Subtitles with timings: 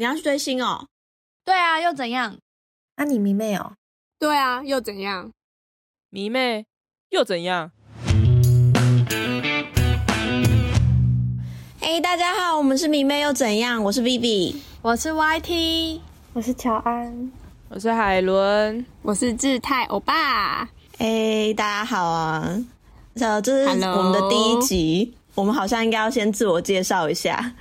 [0.00, 0.86] 你要去追星哦？
[1.44, 2.38] 对啊，又怎样？
[2.96, 3.74] 那你迷妹哦？
[4.18, 5.30] 对啊，又怎样？
[6.08, 6.64] 迷妹
[7.10, 7.70] 又怎样？
[11.82, 13.84] 嘿，大家好，我们是迷妹又怎样？
[13.84, 16.00] 我是 Vivi，我是 YT，
[16.32, 17.30] 我是乔安，
[17.68, 20.66] 我是海伦，我是志泰欧巴。
[20.96, 22.58] 哎，大家好啊！
[23.14, 27.52] 这这是我们的第一集，我们好像应该要先自我介绍一下。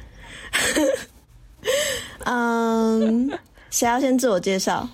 [2.26, 3.32] 嗯，
[3.70, 4.88] 谁要先自我介绍？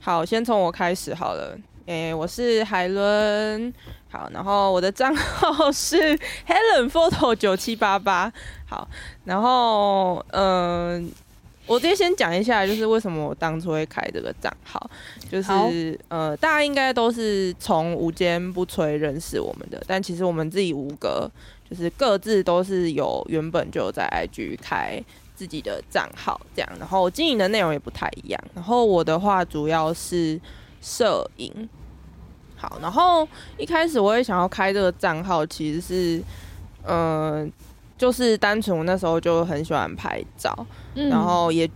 [0.00, 1.56] 好，先从我开始好了。
[1.86, 3.72] 诶，我是海伦。
[4.10, 5.96] 好，然后我的账号是
[6.46, 8.32] Helen Photo 九七八八。
[8.66, 8.86] 好，
[9.24, 11.10] 然后嗯，
[11.66, 14.90] 我直接先讲一下，就是为什么我当初会开这个账号，
[15.30, 21.30] 就是呃，大家应该都是从无坚不摧认识我们的，但其实我们自己五个
[21.70, 25.02] 就是各自都是有原本就在 IG 开。
[25.42, 28.40] 自己的账号这样，然后经营的内容也不太一样。
[28.54, 30.40] 然后我的话主要是
[30.80, 31.68] 摄影。
[32.54, 33.26] 好，然后
[33.58, 36.22] 一开始我也想要开这个账号，其实是，
[36.86, 37.50] 嗯，
[37.98, 40.54] 就是单纯我那时候就很喜欢拍照，
[40.94, 41.68] 然后也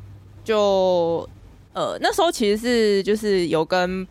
[0.45, 1.28] 就，
[1.73, 4.06] 呃，那时候其实是就是有跟。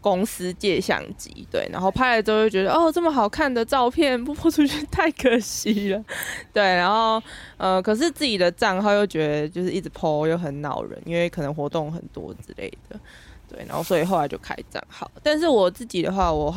[0.00, 6.04] 公司借相机，对，然后拍了之后就觉得，哦，这么好看的照片不播出去太可惜了，
[6.52, 7.20] 对，然后
[7.56, 12.98] 呃，可是自己的账号又觉得就是一直 po 又很恼人，因为可能活动很多之类的，
[13.48, 15.10] 对，然后所以后来就开账号。
[15.22, 16.54] 但是我自己的话，我，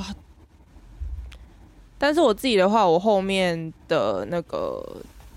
[1.98, 4.86] 但是我自己的话，我后面的那个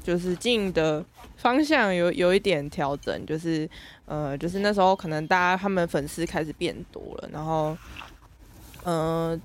[0.03, 1.05] 就是经营的
[1.45, 3.69] 方向有有一点调整，就是
[4.07, 7.77] 呃，就是那时候可能大家他们粉丝开始变多了，然后。
[8.87, 9.41] 嗯，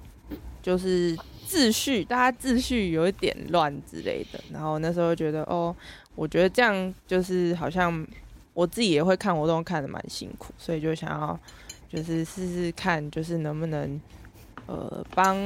[0.61, 1.15] 就是
[1.47, 4.39] 秩序，大家秩序有一点乱之类的。
[4.51, 5.73] 然后那时候觉得，哦，
[6.13, 8.05] 我觉得这样就是好像
[8.53, 11.39] 我自己也会看活动，看的蛮辛苦，所以就想要
[11.87, 14.01] 就是试试看，就是能不能
[14.65, 15.37] 呃帮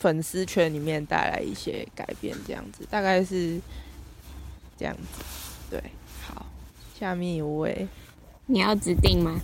[0.00, 3.60] 粉丝圈里面带来一些改变，这样子大概是
[4.76, 5.22] 这样子。
[5.74, 5.82] 对，
[6.24, 6.46] 好，
[6.96, 7.88] 下面一位，
[8.46, 9.40] 你要指定吗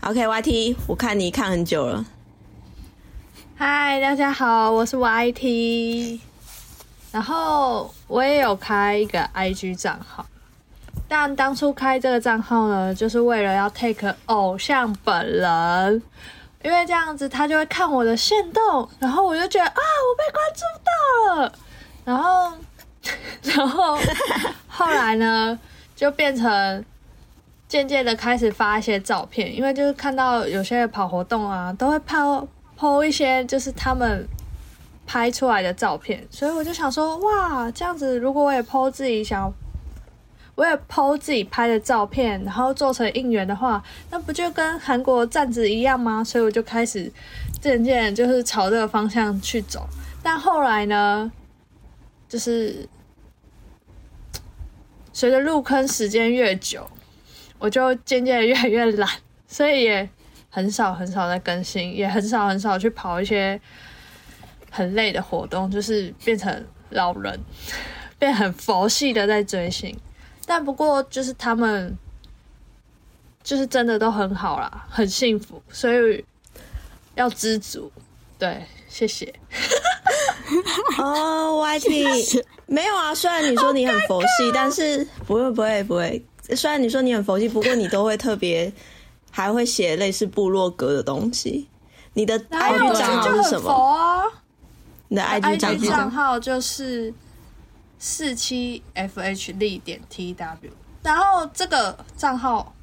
[0.00, 2.04] ？OK，YT，我看你看很久了。
[3.54, 6.18] 嗨，大家好，我是 YT，
[7.12, 10.26] 然后我也有开一个 IG 账号，
[11.06, 16.02] 但当初开这个账号呢，就是为了要 take 偶像本人，
[16.64, 21.52] 因为这样子他就会看我的线动，然后我就觉得啊，我被关注到了，
[22.04, 22.52] 然后，
[23.42, 23.98] 然后
[24.68, 25.58] 后来呢，
[25.96, 26.84] 就变成
[27.68, 32.46] 渐渐的开始发一些照片，因为就是看到有些跑活动啊，都会抛
[32.76, 34.26] 抛一些就是他们
[35.06, 39.52] 拍出来的照片，所以我就想说，哇，这样子如果我也抛自己想，
[40.54, 46.22] 我也剖自己拍的照片，然后做成应援的话，那不就跟韩国站子一样吗？
[46.22, 47.10] 所以我就开始
[47.60, 49.88] 渐渐就是朝这个方向去走。
[50.22, 51.30] 但后来呢，
[52.30, 52.88] 就是
[55.12, 56.88] 随着入坑时间越久，
[57.58, 59.06] 我就渐渐越来越懒，
[59.46, 60.08] 所以也。
[60.52, 63.60] 很少很少在更新，也很少很少去跑一些
[64.68, 67.38] 很累的活动，就是变成老人，
[68.18, 69.96] 变很佛系的在追星。
[70.44, 71.96] 但不过就是他们，
[73.44, 76.24] 就是真的都很好啦，很幸福，所以
[77.14, 77.92] 要知足。
[78.36, 79.32] 对，谢谢。
[80.98, 83.14] 哦，YT 没有啊。
[83.14, 86.24] 虽然你说你很佛系，但是不会不会不会。
[86.56, 88.72] 虽然你说你很佛系，不过你都会特别。
[89.32, 91.68] 还会写类似部落格的东西。
[92.14, 94.24] 你的 IG 账号是什么？
[95.06, 97.14] 你的 IG 账号就是
[97.96, 100.70] 四七 FH 力点 TW。
[101.04, 102.74] 然后这个账号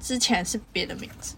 [0.00, 1.34] 之前是别的名字，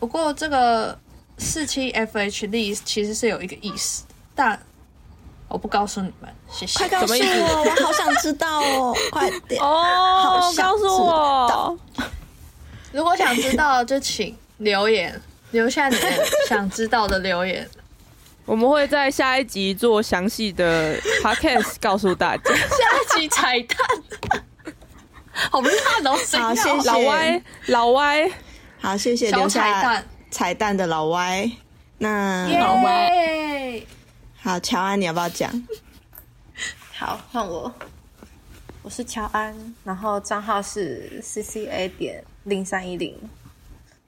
[0.00, 0.98] 不过这个
[1.38, 4.02] 四七 FH 力其实是有一个意思，
[4.34, 4.58] 但
[5.48, 6.32] 我不告诉你们。
[6.50, 6.78] 谢谢。
[6.78, 8.96] 快告诉我，我好想知道哦！
[9.10, 11.78] 快点哦，告诉我。
[12.92, 15.20] 如果想知道，就请留言，
[15.52, 16.04] 留下你们
[16.48, 17.68] 想知道的留言。
[18.44, 22.54] 我们会在下一集做详细的 podcast 告诉大家。
[22.54, 23.78] 下一集彩蛋，
[25.32, 26.18] 好烂哦！
[26.38, 28.30] 好，谢谢老歪，老歪，
[28.80, 31.48] 好，谢谢留下彩蛋的老歪。
[31.98, 33.80] 那老歪，
[34.42, 35.48] 好，乔安，你要不要讲？
[36.98, 37.72] 好，换我。
[38.82, 39.54] 我是乔安，
[39.84, 42.24] 然后账号是 C C A 点。
[42.42, 43.16] 零三一零，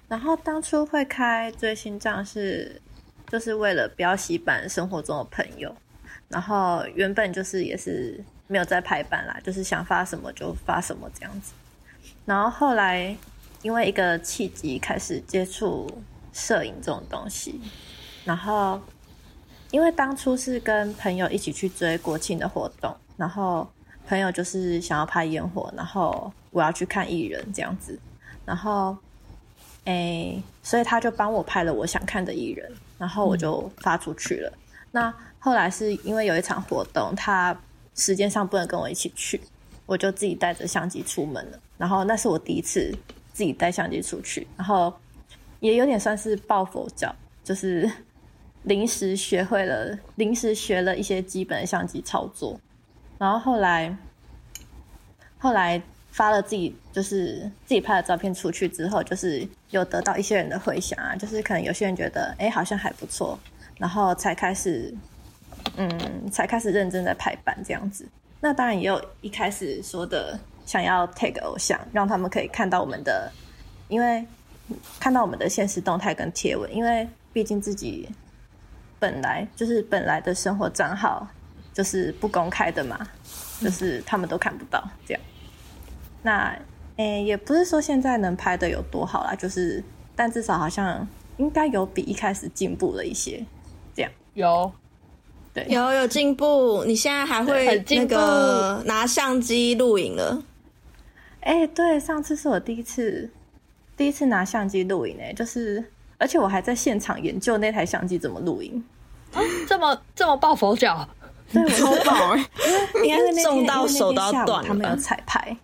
[0.08, 2.82] 然后当初会开追星账是，
[3.28, 5.72] 就是为了标洗版生活中的朋友，
[6.26, 11.52] 然后原本就是也是没有在排版啦，就是想发什么就发什么这样子，
[12.24, 13.16] 然后后来
[13.62, 15.88] 因为一个契机开始接触
[16.32, 17.60] 摄影这种东西，
[18.24, 18.80] 然后
[19.74, 23.68] 因为当初是跟朋友一起去追国庆的活动，然后
[24.06, 27.98] 朋友就是想要拍烟火，然后我要去看艺人这样子，
[28.44, 28.96] 然后
[29.86, 34.52] 诶，所以他就帮我拍了我想看的艺人，然后我就发出去了。
[34.92, 37.56] 那后来是因为有一场活动，他
[37.96, 39.40] 时间上不能跟我一起去，
[39.86, 41.58] 我就自己带着相机出门了。
[41.76, 42.96] 然后那是我第一次
[43.32, 44.94] 自己带相机出去，然后
[45.58, 47.12] 也有点算是抱佛脚，
[47.42, 47.90] 就是
[48.64, 52.58] 临时学会了，临时学了一些基本的相机操作。
[53.18, 53.96] 然后后来
[55.38, 55.80] 后来
[56.10, 63.38] 发了自己就是自己拍的照片出去之后，就是有得到一些人的回响啊，就是可能有些人觉得哎好像还不错，
[63.78, 64.92] 然后才开始
[65.76, 68.06] 嗯才开始认真的排版这样子。
[68.40, 73.30] 那当然也有一开始说的想要 take 偶像，让他们可以看到我们的，
[73.88, 74.24] 因为
[74.98, 78.08] 看到我们的现实动态跟贴文，因为毕竟自己
[79.04, 81.28] 本来就是本来的生活账号
[81.74, 82.98] 就是不公开的嘛，
[83.60, 85.22] 就是他们都看不到这样。
[86.22, 86.58] 那
[86.96, 89.84] 诶、也不是说现在能拍的有多好啦，就是
[90.16, 91.06] 但至少好像
[91.36, 93.44] 应该有比一开始进步了一些。
[93.94, 94.72] 这样有
[95.52, 100.42] 对，有有进步，你现在还会那个拿相机录影了。
[101.40, 103.28] 哎、对，上次是我第一次
[103.98, 105.84] 第一次拿相机录影，哎，就是
[106.16, 108.82] 而且我还在现场研究那台相机怎么录影。
[109.68, 111.08] 这么这么抱佛脚，
[111.52, 112.48] 对，我超抱哎！
[113.02, 114.96] 应该因为那天是重到手都要天下午断了他们有？
[114.96, 115.56] 彩排，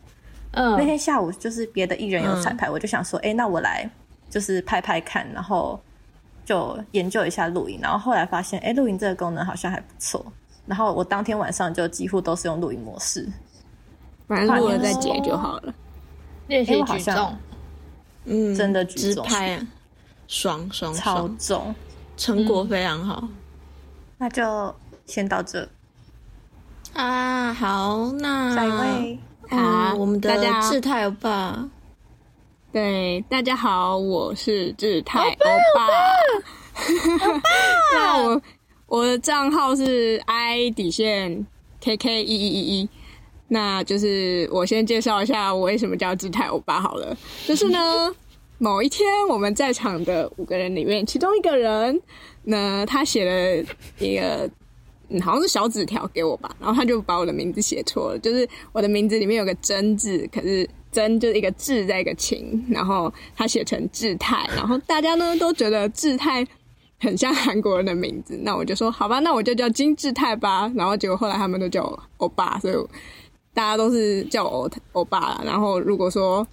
[0.52, 3.88] 嗯那，天下午就是别的艺人有彩排，我就想说，哎、那我来
[4.28, 5.80] 就是拍拍看，然后
[6.44, 10.24] 就研究一下录影，然后后来发现，哎、录影这个功能好像还不错。
[10.66, 13.28] 然后我当天晚上就几乎都是用录影模式，
[14.28, 15.74] 反正录了再截就好了。
[16.46, 17.36] 练习举重，
[18.24, 19.66] 嗯，真的举重直拍啊，
[20.28, 21.74] 爽爽超，重。
[22.16, 23.26] 成果非常好。
[24.22, 24.74] 那就
[25.06, 25.66] 先到这，
[26.92, 29.18] 啊，好，那下一位。
[29.48, 31.66] 啊，好我们的大家志泰欧巴，
[32.70, 35.88] 对，大家好，我是志泰欧巴。
[37.94, 38.42] 那我
[38.88, 41.46] 我的账号是 i 底线
[41.82, 42.88] kk 一一一一。
[43.48, 47.16] 那就是我先介绍一下我为什么叫志泰欧巴好了。
[47.46, 48.14] 就是呢，
[48.58, 51.98] 某一天我们在场的五个人里面，其中一个人
[52.44, 53.64] 那，他写了
[53.98, 54.50] 一个
[55.08, 66.46] 嗯，好像是小纸条给我吧，然后他就把我的名字写错了，就是我的名字里面有个真字，可是真就是一个志在一个晴，然后他写成志泰，然后大家呢都觉得志泰
[66.98, 72.74] 很像韩国人的名字，那我就说好吧，那我就叫金志泰吧，然后结果后来他们都叫我欧巴，所以
[73.52, 76.46] 大家都是叫我欧欧巴啦，然后如果说。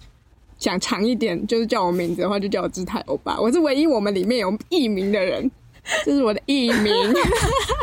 [0.58, 3.40] 想长一点，就是叫我名字的话，就叫我志泰欧巴。
[3.40, 5.48] 我是唯一我们里面有艺名的人，
[6.04, 6.92] 这是我的艺名。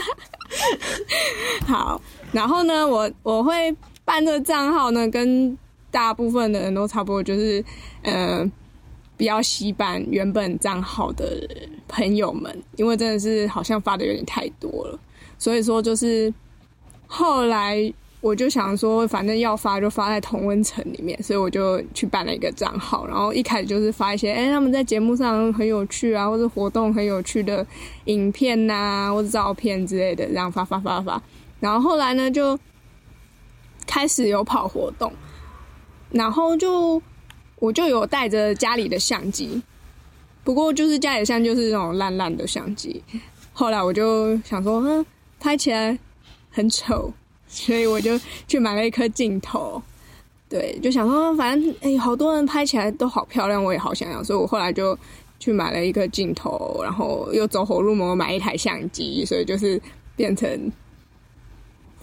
[1.68, 2.00] 好，
[2.32, 5.58] 然后呢，我我会办这个账号呢，跟
[5.92, 7.64] 大部分的人都差不多，就是
[8.04, 8.50] 呃，
[9.18, 11.48] 比较稀办原本账号的
[11.88, 15.00] 朋友们，因为真的是好像发的有点太多了，
[15.38, 16.34] 所以说就是
[17.08, 17.92] 后来
[18.26, 27.64] 我就想说，反正要发就发在同温层里面，所以我就去办了一个账号，然后一开始就是发一些，哎、他们在节目上很有趣啊，或者活动很有趣的
[28.06, 31.22] 影片呐、或者照片之类的，这样发发发发。
[31.60, 32.58] 然后后来呢，就
[33.86, 35.14] 开始有跑活动，
[36.10, 37.00] 然后就
[37.60, 39.62] 我就有带着家里的相机，
[40.44, 43.04] 不过就是家里相就是那种烂烂的相机。
[43.54, 45.06] 后来我就想说，嗯，
[45.40, 45.96] 拍起来
[46.50, 47.14] 很丑，
[47.48, 49.82] 所以我就去买了一颗镜头。
[50.48, 54.98] 对，就想说，反正哎、好多人拍起来都好漂亮，我也好想要，所以我后来就
[55.40, 59.82] 去买了一个镜头，然后又走火入魔买一台相机，所以就是
[60.16, 60.72] 变成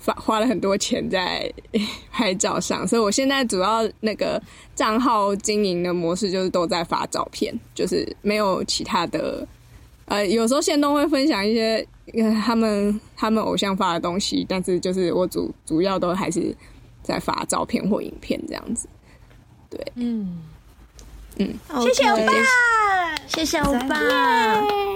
[0.04, 1.50] 花花了很多钱在
[2.11, 4.42] 拍照上，所以我现在主要那个
[4.75, 9.46] 账号经营的模式就是都在发照片，就是没有其他的。
[10.06, 16.54] 呃，有时候线动会分享一些呃他们他们偶像发的东西，但是就是我主主要都还是
[17.02, 18.88] 在发照片或影片这样子。
[19.71, 19.80] 对。
[19.94, 20.42] 嗯。
[21.38, 21.49] 嗯，
[21.82, 22.32] 谢谢欧巴，
[23.26, 23.97] 谢谢欧巴，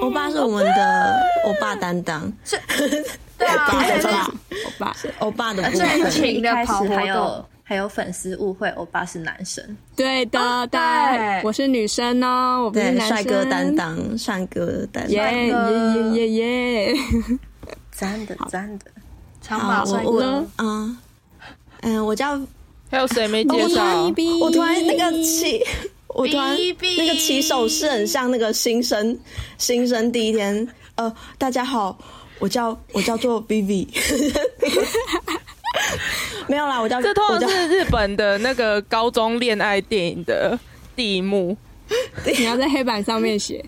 [0.02, 2.30] 欧巴是我们的欧巴担当，
[3.38, 4.26] 对啊，欧巴。
[4.66, 6.10] 欧巴欧巴，欧巴的部最分。
[6.10, 9.60] 近一开始跑活动还有粉丝误会欧巴是男生，
[9.96, 13.16] 对的，对对，我是女生哦，我不是对，男生。
[13.16, 16.14] 帅哥担，当，帅哥担耶当。
[16.14, 16.94] 耶耶耶耶！
[17.90, 18.84] 真的真的。
[19.40, 20.96] 长好，发帅哥我我，嗯
[21.80, 22.40] 嗯，我叫
[22.88, 24.04] 还有谁没介绍？
[24.40, 25.60] 我突然那个起，
[26.06, 26.56] 我突然
[26.96, 29.18] 那个起手是很像那个新生
[29.58, 30.68] 新生第一天。
[30.94, 31.98] 呃，大家好，
[32.38, 33.88] 我叫我叫做 Vivi，
[36.48, 40.58] 没有啦，我叫这通常是日本的那个高中恋爱电影的
[40.94, 41.56] 第一幕。
[42.24, 43.64] 你要在黑板上面写，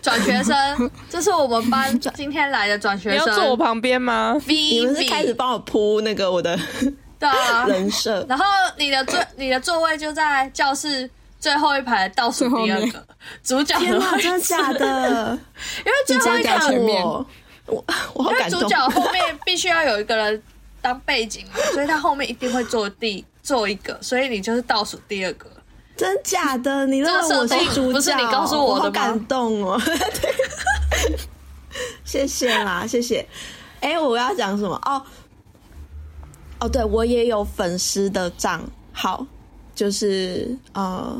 [0.00, 3.12] 转学生，这是我们班今天来的转学生。
[3.12, 4.34] 你要坐我旁边吗？
[4.46, 6.58] 你们是开始帮我铺那个我的
[7.18, 8.44] 对啊，人设，然后
[8.78, 11.08] 你的座你的座位就在教室
[11.38, 13.06] 最后一排倒数第二个
[13.42, 15.38] 主角天哪，的位置，真的假的？
[15.84, 17.26] 因为最后一排前面我，
[17.66, 17.84] 我
[18.14, 18.60] 我好因为感动。
[18.60, 20.42] 主角后面必须要有一个人
[20.80, 25.50] 当背景嘛，所以他后面一定会做第做一个，所以你就是倒数第二个。
[25.96, 26.86] 真假的？
[26.86, 27.92] 你认为我这个设定是主角？
[27.94, 29.80] 不是你告诉我的吗好感动哦！
[29.84, 31.14] 对
[32.04, 33.26] 谢谢啦，谢谢。
[33.80, 34.74] 哎、我要讲什么？
[34.84, 35.02] 哦
[36.60, 39.26] 哦，对我也有粉丝的账号，
[39.74, 41.18] 就是呃，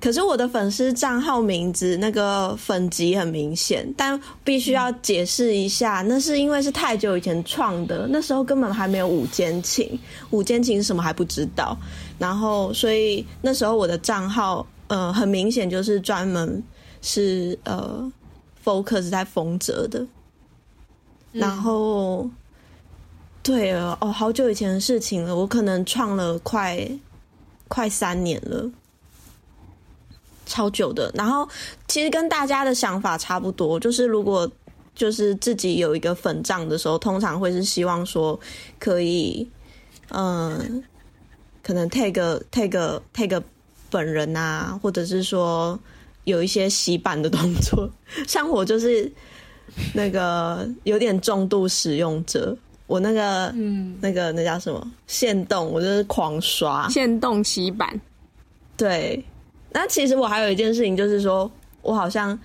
[0.00, 9.98] 可是我的粉丝账号名字那个粉级很明显，但必须要解释一下，那是因为是太久以前创的，那时候根本还没有五间情，
[10.30, 11.76] 五间情什么还不知道，
[12.18, 16.62] 然后所以那时候我的账号呃很明显就是专门
[17.02, 18.12] 是呃
[18.64, 20.06] focus 在丰泽的，
[21.32, 22.28] 然后。
[23.40, 26.86] 对了，哦，好久以前的事情了，我可能创了快
[27.66, 28.70] 快三年了，
[30.48, 31.08] 超久的。
[31.14, 31.48] 然后
[31.86, 34.50] 其实跟大家的想法差不多，就是如果
[34.96, 38.38] 就是自己有一个粉账的时候，通常会是希望说
[38.80, 39.48] 可以，
[40.10, 40.82] 嗯、
[41.62, 43.40] 可能 take take take
[43.88, 45.78] 本人啊，或者是说
[46.24, 47.88] 有一些洗版的动作。
[48.26, 49.10] 像我就是
[49.94, 56.88] 那个有点重度使用者，我那个嗯，那个那叫什么限动，我就是狂刷。
[56.88, 58.00] 限动洗版，
[58.76, 59.24] 对，
[59.70, 61.50] 那其实我还有一件事情，就是说
[61.82, 62.38] 我好像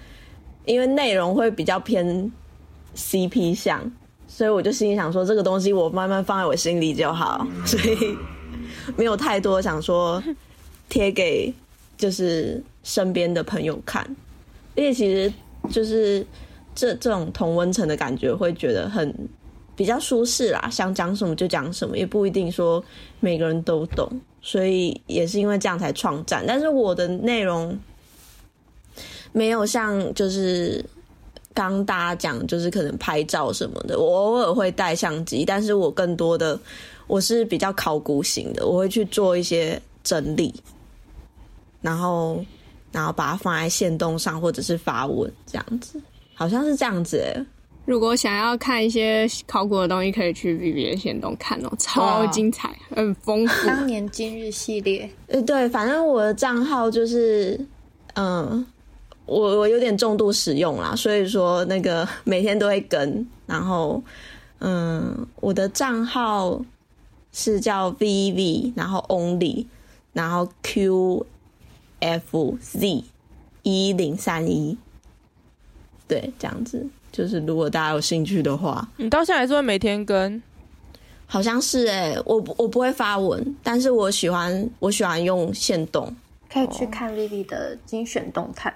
[0.66, 2.32] 因为内容会比较偏
[2.96, 3.92] CP 向，
[4.28, 8.16] 所以我就心里想说，这个东西我慢慢放在我心里就好， 所以
[8.96, 10.22] 没有太多想说
[10.90, 11.52] 贴给
[11.98, 14.06] 就是身边的朋友看，
[14.76, 15.32] 因为其实
[15.70, 16.26] 就是
[16.76, 19.14] 这这种同温层的感觉，会觉得很
[19.76, 22.84] 比较舒适啦，想讲什么就讲什么，也不一定说
[23.20, 24.12] 每个人都懂，
[24.44, 26.44] 所以也是因为这样才创站。
[26.46, 27.76] 但是我的内容
[29.32, 30.86] 没有像就是
[31.56, 36.60] 刚大家讲，就是可能拍照什么的，我偶尔会带相机，但是我更多的
[37.08, 40.54] 我是比较考古型的，我会去做一些整理，
[41.82, 42.44] 然后
[42.92, 46.02] 然后把它放在线动上或者是发文这样子，
[46.34, 47.46] 好像是这样子哎、
[47.86, 53.68] 如果想要看一些考古的东西，可以去 V V 的线动看哦，超精彩，很丰富。
[53.68, 57.60] 当年今日系列，呃，对，反正我的账号就是，
[58.14, 58.66] 嗯，
[59.26, 64.02] 我我有点重度使用啦，所以说那个每天都会跟，然后，
[64.60, 66.64] 嗯，我的账号
[67.34, 69.66] 是叫 VV，然后 Only，
[70.14, 71.26] 然后 QFZ
[73.64, 74.78] 一零三一，
[76.08, 80.44] 对，这样子，就是如果大家有兴趣的话，你到现在还是会每天跟？
[81.26, 86.14] 好像是哎、我不我不会发文，但是我喜欢我喜欢用线动。
[86.52, 88.72] 可以去看 Vivi 的精选动态，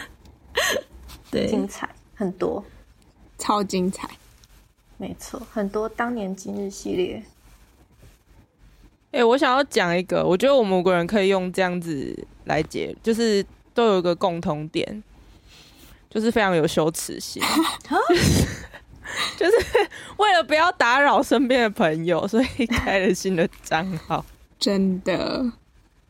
[1.30, 2.62] 对，精彩很多，
[3.38, 4.06] 超精彩，
[4.98, 7.22] 没错，很多当年今日系列。
[9.12, 15.02] 哎、我想要讲一个，我觉得我们五个人可以用这样子来解，就是都有一个共同点，
[16.16, 17.42] 就是非常有羞耻心，
[19.36, 19.52] 就是
[20.16, 24.24] 为了不要打扰身边的朋友，所以开了新的账号。
[24.58, 25.44] 真的。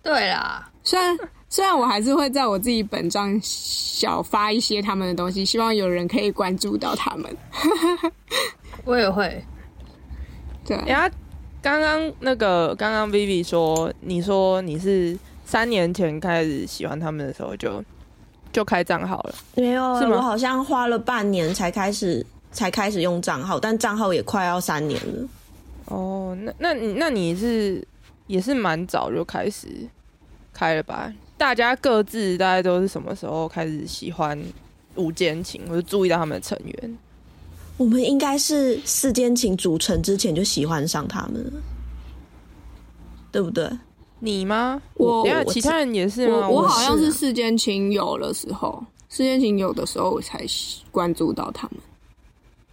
[0.04, 7.36] 对啦，虽然虽然我还是会在我自己本账小发一些他们的东西，希望有人可以关注到他们。
[8.84, 9.44] 我也会。
[10.64, 11.10] 对，然后，
[11.60, 17.82] 刚刚那个刚刚 Vivi 说，你说你是三年前开始喜欢他们的时候就
[18.52, 25.28] 就开账号了，没有，是我好像花了半年才开始才开始用账号，但账号也快要三年了。
[25.86, 27.86] 哦，那那你那你是
[28.26, 29.68] 也是蛮早就开始
[30.52, 31.12] 开了吧？
[31.36, 34.42] 大家各自大概都是什么时候开始喜欢
[34.94, 36.98] 五间情，或者注意到他们的成员？
[37.76, 41.52] 我们应该是四间情组成之前就喜欢上他们了，
[43.30, 43.70] 对不对？
[44.18, 44.80] 你吗？
[44.94, 46.48] 我等一下其他人也是吗？
[46.48, 50.44] 我好像是世间情有的时候，世间情有的时候我才
[50.90, 51.80] 关注到他们。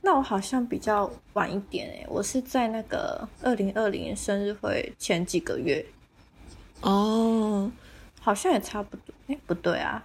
[0.01, 5.85] 那我好像比较晚一点诶，我是在那个二零二零生日会前几个月，
[6.81, 7.71] 哦，
[8.19, 9.13] 好像也差不多。
[9.27, 10.03] 哎，不对啊，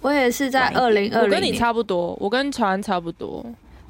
[0.00, 3.44] 我也是在二零二零，我跟你差不多，我跟乔安差不多。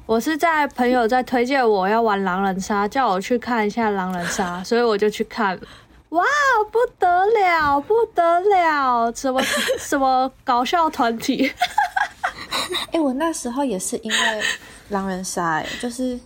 [0.05, 5.61] 我是在朋友在推荐我要玩狼人杀，叫我去看一下狼人杀，所以我就去看了。
[6.13, 6.23] 哇，
[6.71, 9.41] 不得了，不得了，什么
[9.79, 11.51] 什么搞笑团体？
[12.93, 14.43] 哎，我那时候也是因为
[14.89, 16.19] 狼人杀，就是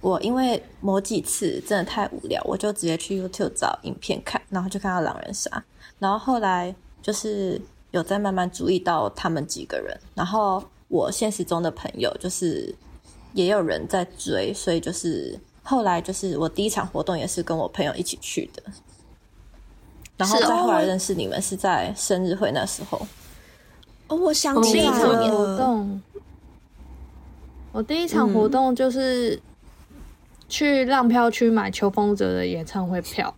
[0.00, 5.50] 我因为某几次真的太无聊，我就直接去 YouTube 找影片看，然后就看到狼人杀，
[5.98, 6.72] 然后后来
[7.02, 7.60] 就是
[7.90, 12.72] 有在慢慢注意到他们几个人，然后我现实中的朋友就是
[13.32, 18.62] 也有人在追，所以就是后来就是我第一场活动也是跟我朋友一起去的，
[20.16, 23.06] 然后再后来认识你们是在生日会那时候。
[24.06, 26.02] 哦，我想起来第一场活了，动，
[27.72, 29.40] 我第一场活动就是
[30.48, 33.34] 去浪票区买秋风泽的演唱会票，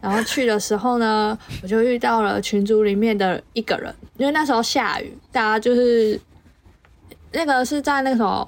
[0.00, 6.20] 然后去的时候呢， 我就遇到了群组里面的一个人，因为那时候下雨，大家就是
[7.32, 8.46] 那个是在那个什么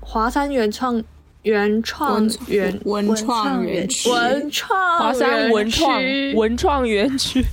[0.00, 1.02] 华山原创
[1.42, 6.00] 原创文园文创园区，文创华山文创
[6.34, 7.44] 文创园区，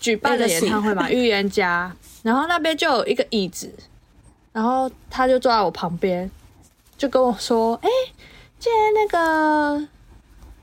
[0.00, 3.72] 举办的演唱会嘛，预言家，然后那边就有一个椅子，
[4.52, 6.28] 然后他就坐在我旁边，
[6.98, 7.88] 就跟我说：“哎、
[8.58, 9.86] 今天那个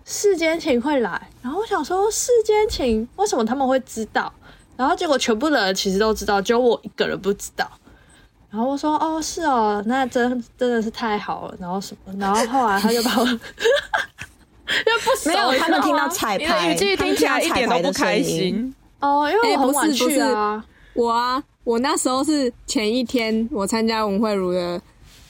[0.04, 4.34] 世间情会来。”然后我想说，世间情为什么他们会知道？
[4.76, 7.70] 然后结果全部的人其实都知道，只有我一个人不知道。
[8.54, 12.14] 然后我说：“哦，是哦，那真真的是太好了。”然后什么？
[12.20, 13.40] 然后后来他就把我， 因为
[15.04, 18.72] 不没有，他们听到彩排，语气听起来一点都不开心。
[19.00, 20.64] 哦，因为我不是晚去啊。
[20.94, 24.80] 我啊，我那时候是前一天我参加文慧茹的，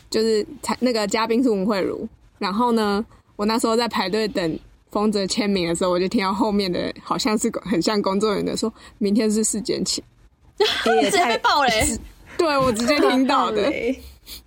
[0.10, 2.06] 就是参那个嘉宾是文慧茹，
[2.40, 3.06] 然后呢，
[3.38, 4.60] 我那时候在排队等
[4.92, 10.04] 丰泽签名的时候，我就听到后面的好像是很像工作人员的说，明天是世间情，
[11.02, 11.98] 也直接被太爆雷。
[12.38, 14.02] 对我直接听到的，对，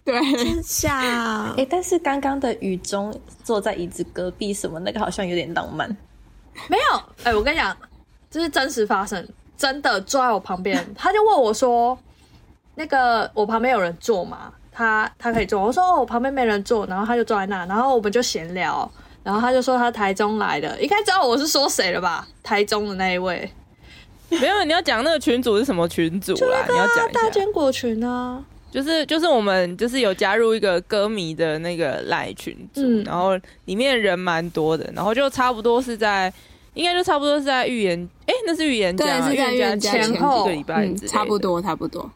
[0.04, 1.66] 对，真假哎、？
[1.68, 5.88] 但是刚刚的雨中坐在椅子隔壁什么那个好像有点浪漫。
[6.68, 7.76] 没有，哎、我跟你讲，
[8.30, 11.98] 这是真实发生，真的坐在我旁边，他就问我说
[12.74, 14.52] ：“那个我旁边有人坐吗？
[14.72, 18.90] 他他可以坐。”我说：“哦，我旁边没人坐。”然后他就坐在那，然后我们就闲聊，
[19.22, 22.26] 然后他就说他台中来的，应该知道我是说谁了吧？
[22.42, 23.50] 台中的那一位，
[24.40, 26.66] 没有，你要讲那个群组是什么群组啦？
[26.68, 33.04] 你要讲一大，坚果群啊，就是就是我们就是有加入一个歌迷的那个赖群组，嗯。
[33.04, 36.32] 然后里面人蛮多的，然后就差不多是在，
[36.74, 42.10] 应该就差不多是在预言，哎、那是预言对家，是在预言家家前后一个礼拜差不，多差不多，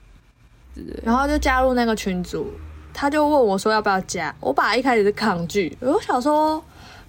[1.02, 2.52] 然后就加入那个群组，
[2.92, 6.62] 他就问我说要不要加，我本来一开始是抗拒，我想说，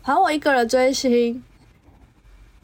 [0.03, 1.43] 反正我一个人追星，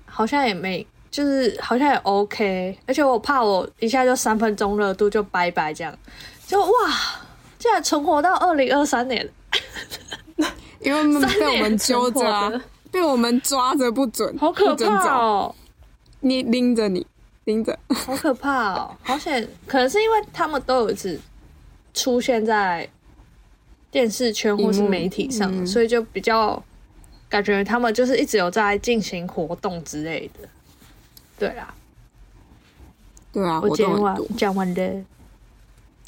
[0.05, 0.85] 好像也没，
[1.17, 5.91] 就是好像也 OK，而且我怕我一下就三分钟热度就拜拜这样，
[6.45, 6.69] 就哇，
[7.57, 9.27] 竟然存活到二零二三年，
[10.79, 15.55] 因为我被我们揪着被我们抓着不准，好可怕哦，
[16.19, 17.03] 你拎着你
[17.45, 21.19] 拎着，好可怕哦，好险，可能是因为他们都有一次
[21.95, 22.87] 出现在
[23.89, 25.65] 电视圈或是媒体上，嗯。
[25.65, 26.63] 所以就比较
[27.27, 30.47] 感觉他们就是一直有在进行活动之类的。
[31.37, 31.73] 对啦，
[33.31, 35.05] 对啊，我讲完讲完了，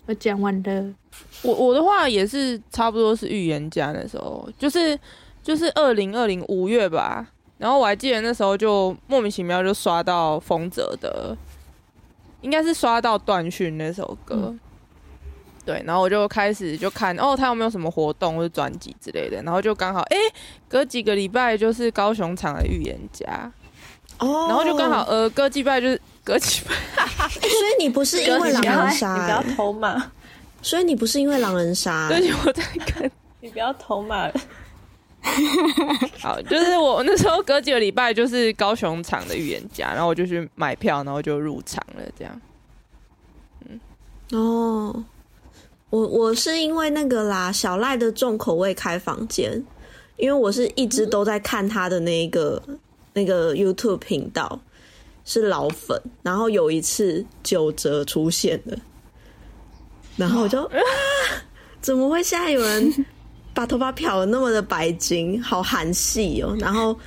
[0.07, 0.93] 我讲完了。
[1.41, 4.97] 我我的话也是差不多是预言家那时候，就是
[5.43, 11.35] 就是二零二零五月吧，然后我还记得那时候就莫名其妙就刷到丰泽的，
[12.41, 14.53] 应该是刷到断讯那首歌，
[15.65, 20.17] 对，然后我就开始就看哦，他有没有什么活动或者专辑之类的，然后就刚好哎、
[20.67, 23.51] 隔几个礼拜就是高雄场的预言家，
[24.19, 30.11] 哦，然后就刚好呃隔几拜就是隔几拜， 所以你不是因为狼人你杀、 不要欸偷骂，
[30.61, 33.09] 所以你不是因为狼人杀、对我在看。
[33.41, 34.29] 你不要偷嘛。
[36.19, 42.41] 好，就是我那时候隔几个礼拜就是高雄场的预言家，然后我就去买票，然后就入场了，这样。
[44.31, 45.03] 哦，
[45.89, 49.61] 我我是因为那个啦，小赖的重口味开房间，
[50.17, 52.61] 因为我是一直都在看他的那个、
[53.19, 54.59] 那个 YouTube 频道，
[55.25, 58.77] 是老粉，然后有一次九折出现了，
[60.15, 60.79] 然后我就 啊，
[61.81, 63.05] 怎么会现在有人
[63.53, 66.97] 把头发漂的那么的白金，好韩系哦，然后。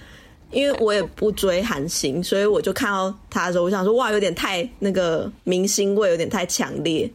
[0.55, 7.11] 因为我也不追韩星，所以我就看到他的时候，我想说哇，有点太那个明星味，有点太强烈。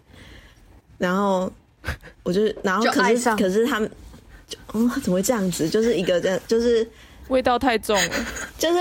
[0.98, 1.48] 然后
[2.24, 3.88] 我就，然后可是可是他们
[4.72, 5.70] 哦，怎么会这样子？
[5.70, 6.90] 就是一个这样就是
[7.30, 8.12] 味道太重了。
[8.58, 8.80] 就是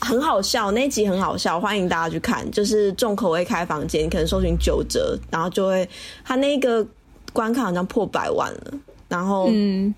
[0.00, 2.48] 很好笑，那一集很好笑，欢迎大家去看。
[2.50, 5.88] 就是重口味开房间，你可能搜寻九折，然后就会
[6.24, 6.84] 他那个
[7.32, 8.74] 观看好像破百万了，
[9.08, 9.94] 然后嗯，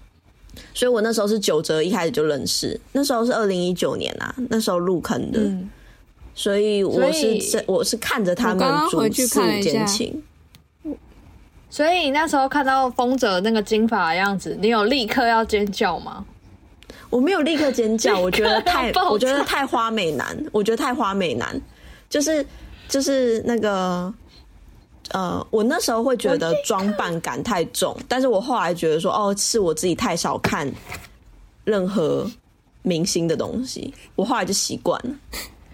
[0.75, 5.71] 所以我那时候是九折一开始就认识，那时候是二零一九年啊，那时候入坑的，嗯，
[6.35, 10.23] 所以我是以这我是看着他们刚回去煮四五看了一下间情，
[11.71, 16.25] 所以你那时候看到风泽那个金发的样子，你有立刻要尖叫吗？
[17.17, 21.59] 我没有立刻尖叫， 我觉得太 我觉得太花美男，我觉得太花美男，
[22.11, 22.45] 就是
[22.89, 24.13] 就是那个。
[25.13, 30.69] 呃，我那时候会觉得装扮感太重，但是我后来觉得说，哦，是我自己太少看
[31.63, 32.29] 任何
[32.83, 35.15] 明星的东西，我后来就习惯了。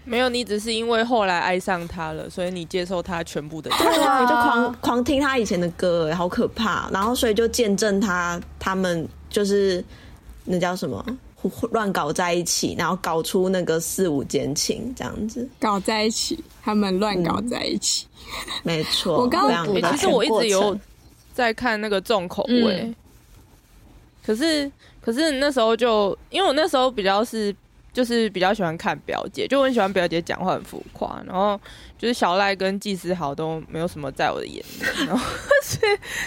[0.05, 3.71] 没有，你只是因为后来爱上他了，所以你接受他全部的。
[3.71, 6.87] 对啊，就狂狂听他以前的歌，哎，好可怕。
[6.91, 9.83] 然后所以就见证他他们就是
[10.45, 11.32] 那叫什么胡
[11.71, 15.47] 乱搞在一起，然后搞出那个四五间情这样子。
[15.59, 18.07] 搞在一起，他们乱搞在一起。
[18.63, 20.77] 没错，我刚非常哎、的其实我一直有
[21.33, 22.95] 在看那个重口味，嗯
[24.25, 27.53] 可是可是那时候就因为我那时候比较是
[27.93, 31.59] 就是比较喜欢看表姐，就很喜欢表姐讲话很浮夸，然后
[31.97, 35.23] 就是小赖跟季思豪都没有什么在我的眼里，然后
[35.63, 35.79] 是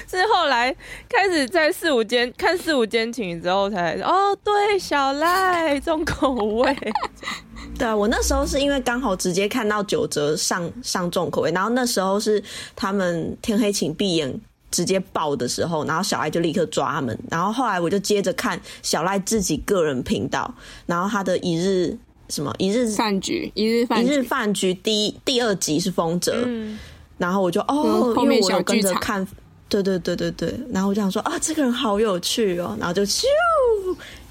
[0.08, 0.74] 是后来
[1.08, 6.76] 开始在四五间看四五间情之后才哦对小赖重口味，
[7.76, 12.42] 对啊，我那时候是因为刚好直接看到九折上上重口味，然后那时候是
[12.76, 14.40] 他们天黑请闭眼
[14.76, 21.96] 直接爆的时候，然后小赖就立刻抓他们，然后后来我就接着看小赖自己个人频道，然后他的一日
[22.28, 26.78] 什么一日饭局，一日饭一日局，饭局第一第二集是风泽，嗯，
[27.16, 29.26] 然后我就哦，嗯后面因为我有跟着看，
[29.70, 33.24] 对对对对对，然后我就想说啊，这个人好有趣哦，然后就咻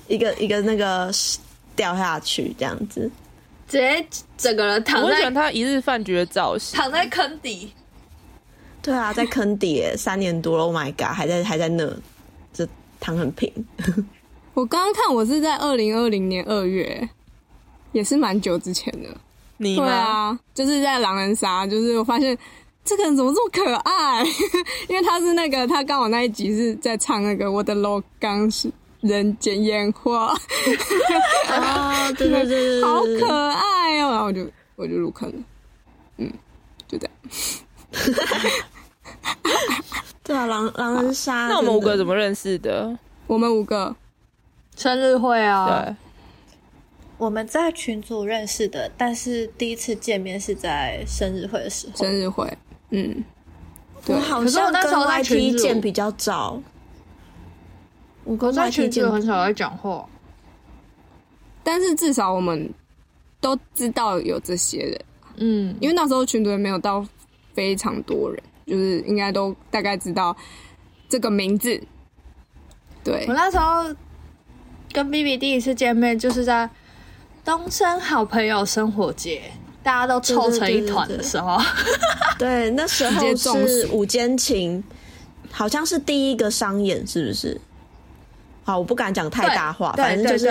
[0.08, 1.12] 一个一个那个
[1.76, 3.10] 掉下去这样子，
[3.68, 4.06] 直接
[4.38, 7.72] 整个人躺在我很喜欢他一日饭局的造型，躺在坑底，
[8.86, 11.92] 对啊，在坑底，三年多了，Oh my god，还在还在那，
[12.54, 12.68] 这
[13.00, 13.52] 躺很平，
[14.54, 17.10] 我刚刚看我是在二零二零年二月，
[17.94, 19.10] 也是蛮久之前的。
[19.58, 19.88] 你对？
[19.88, 22.38] 啊，就是在狼人杀，就是我发现
[22.84, 24.24] 这个人怎么这么可爱，
[24.88, 28.72] 因为他是那个他刚好那一集是在唱那个我的楼刚是
[29.02, 30.14] 人间烟火，
[31.50, 35.44] 啊，对对对对，对好可爱哦，然后我就我就入坑了，
[36.18, 36.32] 嗯，
[36.88, 37.16] 就这样。
[40.48, 42.98] 狼狼人杀，那我们五个怎么认识的？
[43.28, 43.96] 我们五个。
[44.76, 45.96] 生日会啊，对，
[47.18, 51.96] 我们在群组认识的，但是第一次见面是在生日会的时候。
[51.96, 52.46] 生日会，
[52.90, 53.24] 嗯，
[54.06, 56.62] 对我好像跟那时候在 YT 群见比较早，
[58.26, 60.06] 我跟我在 YT 群见组很少在讲话，
[61.64, 62.70] 但是至少我们
[63.40, 65.02] 都知道有这些人，
[65.38, 67.08] 嗯，因为那时候群组也没有到
[67.54, 70.36] 非常多人，就是应该都大概知道
[71.08, 71.82] 这个名字。
[73.04, 73.26] 对。
[73.28, 73.94] 我，那时候
[74.92, 76.70] 跟 B B 第一次见面，就是在
[77.44, 79.44] 东升好朋友生活节，
[79.84, 81.58] 大家都凑成一团的时候，
[82.40, 84.84] 对， 那时候是午间情，
[85.52, 87.60] 好像是第一个商演，是不是？
[88.64, 90.46] 好，我不敢讲太大话，反正就是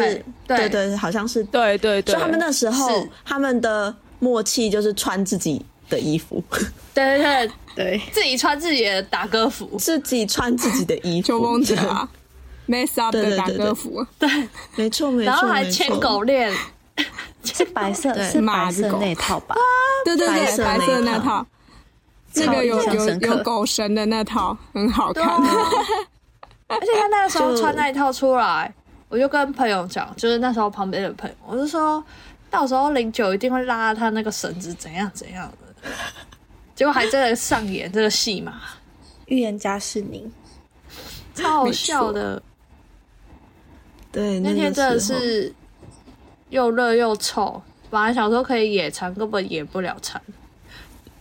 [0.46, 0.68] 对对对。
[0.68, 1.42] 对，好像是。
[1.44, 2.14] 对对对。
[2.14, 6.40] 所以，他们那时候他们的默契就是穿自己的衣服，
[6.94, 12.08] 对对对，对，自己穿自己的打歌服，自己穿自己的衣服，秋风者啊
[12.68, 13.56] ，mess up 的打对对对。
[13.56, 14.06] 对歌服，
[14.76, 16.52] 没错没错，然后还牵狗链，
[17.42, 18.22] 是白色，对。
[18.30, 18.98] 是白色马子狗。
[18.98, 19.56] 那套吧？
[20.04, 21.46] 对对对，白色白色那套。
[22.36, 25.24] 那套，那个有有有狗神的那套很好看，
[26.66, 28.72] 而且他那个时候穿那一套出来，
[29.08, 32.02] 我就跟朋友讲，就是那时候旁边的朋友，我就说
[32.50, 35.48] 到时候零九一定会拉他那个绳子怎样怎样
[35.82, 35.88] 的，
[36.74, 38.60] 结果还真的上演这个戏嘛，
[39.26, 40.30] 预言家是你，
[41.34, 42.42] 超好笑的。
[44.10, 45.52] 对，那天真的是
[46.50, 50.20] 又热又臭，本来想说可以野餐，根本野不了餐，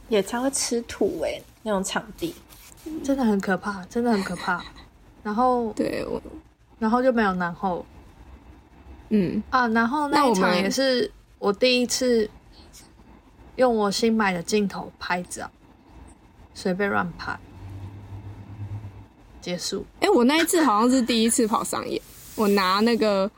[0.10, 2.36] 野餐会吃土哎、那种场地。
[3.04, 4.64] 真的很可怕，真的很可怕。
[5.24, 6.22] 然后，对我。
[6.80, 7.86] 然后就没有然后。
[9.10, 12.30] 嗯，啊，然后那一场也是我第一次
[13.56, 15.50] 用我新买的镜头拍照，
[16.54, 17.38] 随便乱拍，
[19.42, 19.86] 结束。
[20.00, 22.02] 哎、我那一次好像是第一次跑商业，
[22.36, 23.30] 我拿那个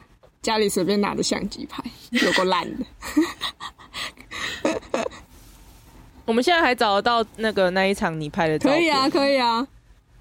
[0.42, 2.86] 家里随便拿的相机拍，有够烂的。
[6.26, 9.68] 我们现在还找得到那个那一场你拍的照片，可以啊，可以啊，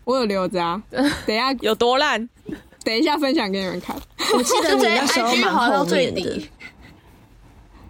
[0.05, 0.83] 我有留着啊。
[0.91, 2.29] 等一下 有多烂？
[2.85, 3.97] 等一下分享给你们看。
[4.35, 6.49] 我记得你那时候后到最面的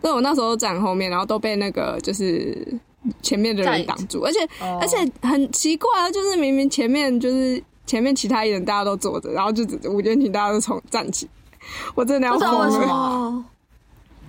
[0.05, 2.67] 底，所以我那时候站后面，然后都被那个就是
[3.23, 11.29] 前面的人挡住，而且、哦而且很奇怪啊，就是明明前面就是前面其他艺人大家都坐着，然后就只吴建廷大家都从站起，
[11.95, 13.45] 我真的要疯了。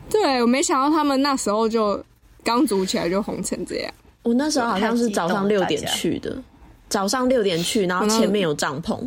[0.09, 2.01] 对，我没想到他们那时候就
[2.43, 3.93] 刚组起来就红成这样。
[4.23, 6.41] 我那时候好像是早上六点去的，
[6.87, 8.97] 早上六点去，然后前面有帐篷。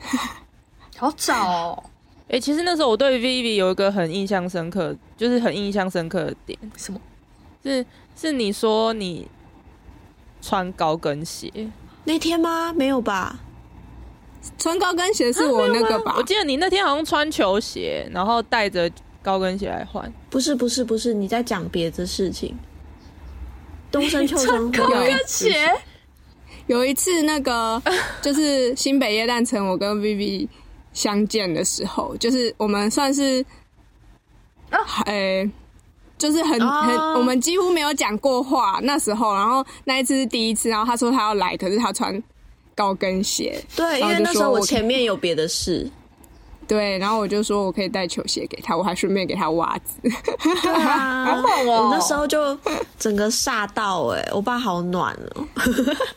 [0.96, 1.82] 好早哦，
[2.32, 6.98] 哎、其实那时候我对 Vivi 有一个很印象深刻，就是很印象深刻的点，什么？
[7.62, 7.84] 是
[8.16, 9.28] 是你说你
[10.40, 11.52] 穿高跟鞋，
[12.04, 12.72] 那天吗？
[12.72, 13.38] 没有吧？
[14.58, 16.14] 穿高跟鞋是我那个吧？
[16.16, 18.90] 我记得你那天好像穿球鞋，然后带着
[19.22, 20.10] 高跟鞋来换。
[20.30, 22.56] 不是，不是，不是，你在讲别的事情。
[23.90, 25.70] 东升 秋生高跟鞋，
[26.66, 27.80] 有一次那个
[28.22, 30.48] 就是新北夜诞城，我跟 Vivi
[30.92, 33.44] 相见的时候，就是我们算是
[34.70, 35.50] 啊呃、
[36.18, 39.34] 就是很哦很，我们几乎没有讲过话那时候。
[39.34, 42.22] 然后那一次是第一次，然后他说他要来，可是他穿
[42.74, 45.90] 高跟鞋，对，因为那时候我前面有别的事。
[46.68, 49.98] 对，然后我就说我可以带球鞋给他，我还顺便给他袜子。
[50.62, 52.56] 对啊，好猛哦我那时候就
[52.98, 55.44] 整个吓到哎、我爸好暖哦。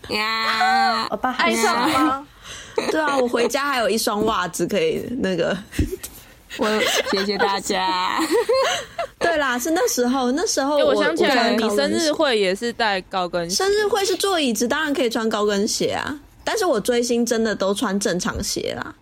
[0.09, 2.27] 呀， 我爸好爱上了吗？
[2.91, 5.57] 对啊，我回家还有一双袜子可以那个。
[6.57, 6.67] 我
[7.11, 8.19] 谢谢大家。
[9.19, 13.55] 对啦，是那时候，那时候哎、我我想起来你生日会也是带高跟鞋。
[13.57, 16.17] 生日会是坐椅子，当然可以穿高跟鞋啊。
[16.43, 18.95] 但是我追星真的都穿正常鞋啦。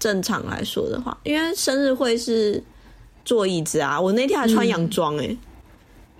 [0.00, 2.62] 正常来说的话，因为生日会是
[3.24, 5.36] 坐椅子啊，我那天还穿洋装哎，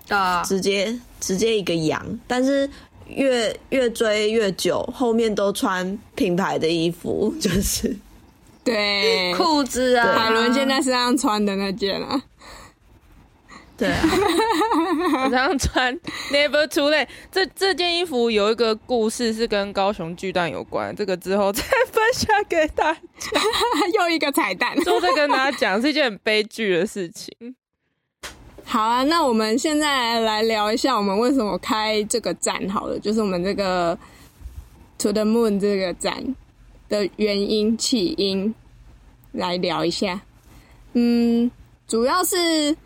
[0.08, 2.06] 啊，直接直接一个洋。
[2.28, 2.68] 但是
[3.14, 7.96] 越越追越久，后面都穿品牌的衣服， 就是
[8.62, 12.22] 对，裤子啊，海伦现在身上穿的那件啊，
[13.76, 14.02] 对啊，
[15.24, 15.94] 我这样穿
[16.32, 17.08] Never Too Late。
[17.30, 23.00] 这这件衣服有一个故事是跟高雄巨蛋有关，这个之后再分享给大家。
[23.98, 24.74] 又一个彩蛋。
[24.82, 27.54] 之后再跟大家讲，是一件很悲剧的事情。
[28.66, 33.96] 好啊，那我们现在来聊一下我们为什么开这个站好了，就是我们这个
[34.98, 36.34] To the Moon 这个站
[36.88, 38.52] 的原因起因
[39.32, 40.20] 来聊一下。
[40.94, 41.50] 嗯，
[41.86, 42.76] 主要是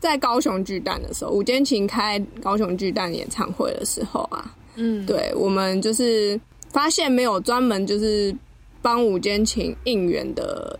[0.00, 6.38] 在高雄巨蛋的时候，五间琴开高雄巨蛋演唱会的时候啊，嗯，对我们就是
[6.70, 8.34] 发现没有专门就是
[8.82, 10.78] 帮五间琴应援的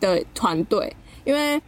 [0.00, 0.94] 的团队，
[1.24, 1.60] 因为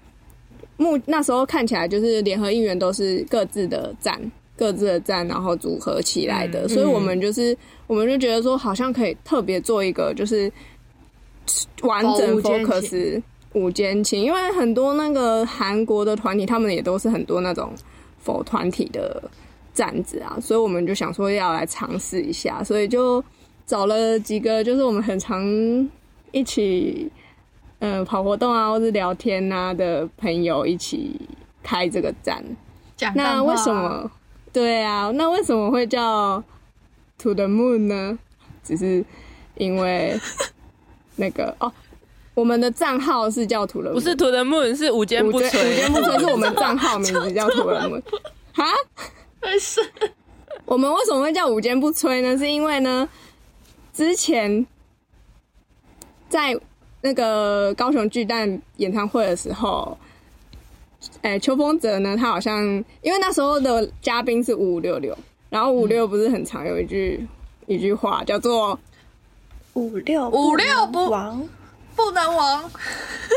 [0.77, 4.21] 目那时候看起来就是联合应援都是各自的站。
[4.59, 7.55] 各自的站，然后组合起来的，所以我们就是，
[7.87, 10.51] 我们就觉得说，好像可以特别做一个，就是
[11.83, 17.71] 完整 focus 午间情，因为很多那个韩国的团体，他们也都是很多那种
[18.19, 19.23] 否团体的
[19.75, 23.23] 站子啊，所以我们就想说要来尝试一下，所以就
[23.67, 25.45] 找了几个就是我们很常
[26.33, 27.13] 一起
[27.81, 31.21] 嗯、呃跑活动啊，或是聊天啊的朋友一起
[31.63, 32.43] 开这个站。
[33.15, 34.11] 那为什么？
[34.53, 36.43] 对啊，那为什么会叫
[37.19, 38.19] To the Moon 呢？
[38.65, 39.05] 只是
[39.57, 40.19] 因为
[41.17, 41.71] 那个 哦，
[42.35, 45.93] 我们的账号是叫 To the Moon，不是 To the Moon，是午间不午间午吹间。
[45.93, 48.03] 不吹是我们 账号名字叫 To the Moon。
[48.55, 48.65] 哈，
[49.43, 49.81] 没事？
[50.65, 52.37] 我们为什么会叫午间不吹呢？
[52.39, 53.07] 是因为呢，
[53.93, 54.67] 之前
[56.31, 56.59] 在
[57.03, 59.97] 那个高雄巨蛋演唱会的时候，
[61.23, 62.65] 哎、邱风泽呢，他好像
[63.03, 65.17] 因为那时候的嘉宾是五五六六，
[65.51, 67.27] 然后五五六不是很常有一句、
[67.67, 68.79] 一句话叫做
[69.75, 71.49] 五六五六不王，
[71.95, 72.71] 不能亡，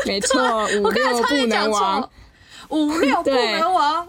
[0.06, 0.40] 没错，
[0.82, 4.08] 五六不能亡错。，五六不能亡。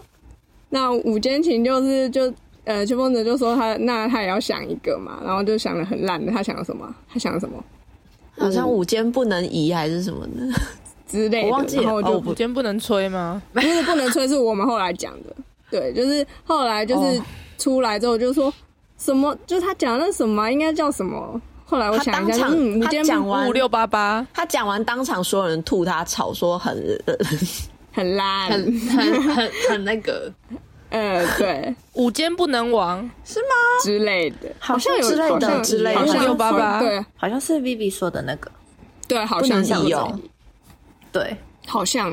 [0.70, 2.32] 那午间情就是就
[2.64, 6.94] 呃，邱风泽就说他那他也要想一个嘛，然后就想的很烂的，他想了什么？
[7.12, 7.62] 他想了什么
[8.38, 10.60] 好像午间不能移还是什么的。
[11.06, 13.42] 之类的，我忘记了然后就哦午间不能吹吗？
[13.52, 15.34] 不是不能吹，是我们后来讲的。
[15.70, 17.24] 对，就是后来就是哦
[17.58, 18.52] 出来之后就说
[18.96, 21.40] 什么，就是他讲的那什么应该叫什么？
[21.64, 26.74] 后来我想一下，嗯，午他间讲完五六八八，他讲完，当场所有人吐他吵，说很
[27.06, 27.14] 呃
[27.92, 30.32] 很烂，很很很很那个，
[30.92, 33.48] 呃，对 午间不能亡是吗。
[33.82, 38.50] 之类的，好像有之类的好像之类的好像有5688对好像是 Vivi 说的那个，
[39.08, 40.20] 对，好不能像是移哦。
[41.10, 42.12] 对，好像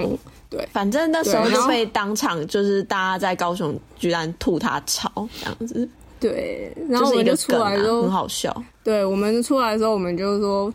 [0.49, 0.67] 对。
[0.71, 5.87] 反正那时候就被当场就是大家在高雄居然吐他槽这样子。
[6.19, 8.63] 对，然后我们就出来之后，很好笑。
[8.83, 10.73] 对，我们出来的时候，我们就说，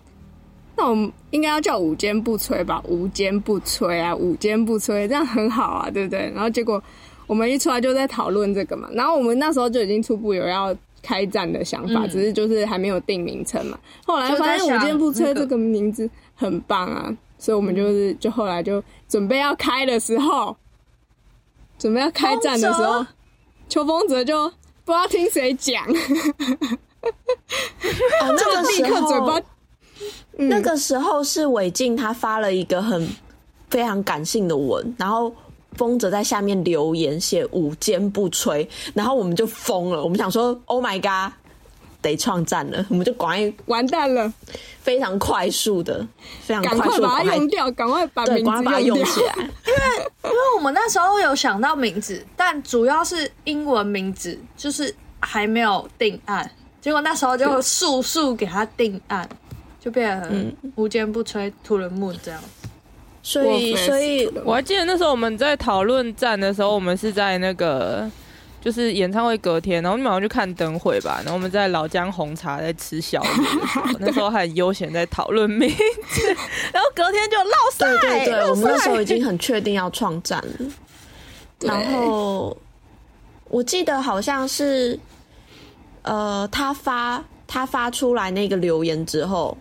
[0.75, 2.83] 那我们应该要叫午间不摧吧？
[2.89, 6.33] 无坚不摧啊，午间不摧，这样很好啊，对不对？
[6.35, 6.83] 然后结果
[7.27, 12.09] 我们一出来就在讨论这个嘛，然后我们那时候就已经初步有要开战的想法，嗯。
[12.09, 13.79] 只是就是还没有定名称嘛。
[14.07, 15.41] 后来发现“无坚不摧想”那个。
[15.41, 20.57] 这个名字很棒啊，所以我们就是就后来就准备要开的时候，
[21.79, 23.07] 准备要开战的时候风，
[23.69, 24.49] 邱风泽就
[24.85, 25.95] 不知道听谁讲，哦，
[28.23, 29.41] 那个立刻嘴巴。
[30.37, 30.49] 嗯。
[30.49, 33.09] 那个时候是韦静他发了一个很
[33.71, 35.33] 非常感性的文，然后
[35.77, 41.33] 风泽在下面留言写“无坚不摧”，然后我们就疯了，我们想说 “Oh my god”，
[42.03, 44.33] 得创战了， 我们就赶快完蛋了，
[44.81, 46.07] 非常快速的、
[46.43, 49.03] 非常赶快速的快把它用掉，赶快把，名字快把它用。
[49.05, 49.35] 起来。
[49.39, 56.51] 因 为因为我们那时候有想到名字，但主要是英文名字，就是还没有定案。
[56.81, 59.27] 结果那时候就速速给他定案，
[59.81, 62.39] 就变成无坚不摧土人木这样。
[63.27, 68.09] 所以，所以我还记得那时候我们在讨论战的时候，我们是在那个
[68.61, 73.31] 就是演唱会隔天，然后你们好像去看灯会吧，然后我们在老姜红茶在吃宵夜
[73.99, 76.27] 那时候还很悠闲在讨论名字，
[76.71, 80.67] 然后隔天就落赛，对对对，我们那时候已经很确定要创战了。
[81.67, 82.55] 然后
[83.49, 84.99] 我记得好像是，
[86.03, 89.57] 呃，他发他发出来那个留言之后，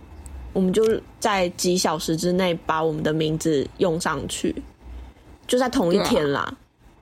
[0.54, 0.84] 我们就
[1.20, 4.56] 在几小时之内把我们的名字用上去，
[5.46, 6.56] 就在同一天啦。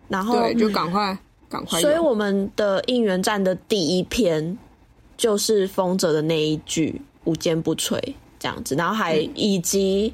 [0.08, 1.80] 然后，对，就赶快赶快。
[1.80, 4.58] 所以我们的应援站的第一篇
[5.18, 7.98] 就是风泽的那一句“无坚不摧”
[8.40, 10.14] 这样子，然后还以及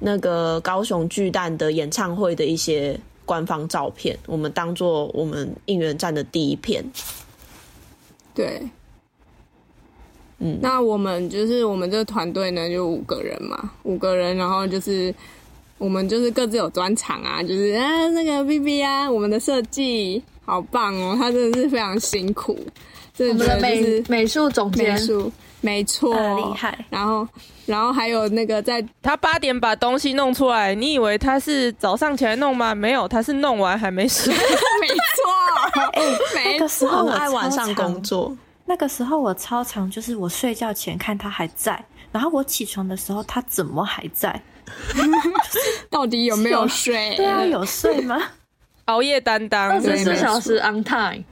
[0.00, 6.84] 那个高雄巨蛋的演唱会的一些官方照片，我们当做我们应援站的第一篇。
[8.34, 8.68] 对，
[10.38, 10.58] 嗯。
[10.60, 15.14] 那我们就是我们这个团队呢，就五个人嘛，五个人，然后就是
[15.78, 22.58] 我们就是各自有专长啊，就是啊那个 B B 啊，我们的设计好棒哦，他真的是非常辛苦，
[23.14, 26.84] 真的我们的美美术总监，美术，没错，呃厉害。
[26.88, 27.26] 然后
[27.66, 32.74] 然后还有那个在他八点把东西弄出来，你以为他是早上起来弄吗？
[32.74, 34.32] 没有，他是弄完还没睡。
[34.80, 36.02] 没错， 哎、
[36.34, 38.34] 没那个时候很我爱晚上工作，
[38.68, 44.40] 那个时候我超常，就是我睡觉前看他还在，然后我起床的时候他怎么还在？
[45.88, 47.14] 到底有没有睡？
[47.16, 48.20] 对啊，有睡吗？
[48.84, 51.24] 熬夜担当二，十四小时 on time，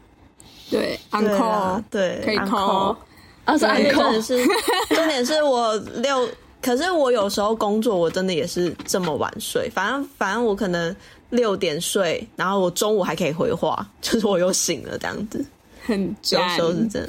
[0.70, 2.96] 对对，uncle 啊对可以 call，
[3.44, 4.46] 啊是而且 uncle 重点是，
[4.94, 6.28] 重点是我六，
[6.62, 10.94] 可是我有时候工作我真的也是这么晚睡，反正反正我可能
[11.30, 15.44] 六点睡，然后我中午还可以回话，就是我又醒了这样子，
[15.86, 16.62] 很有赞时。
[16.62, 17.08] 候是这样。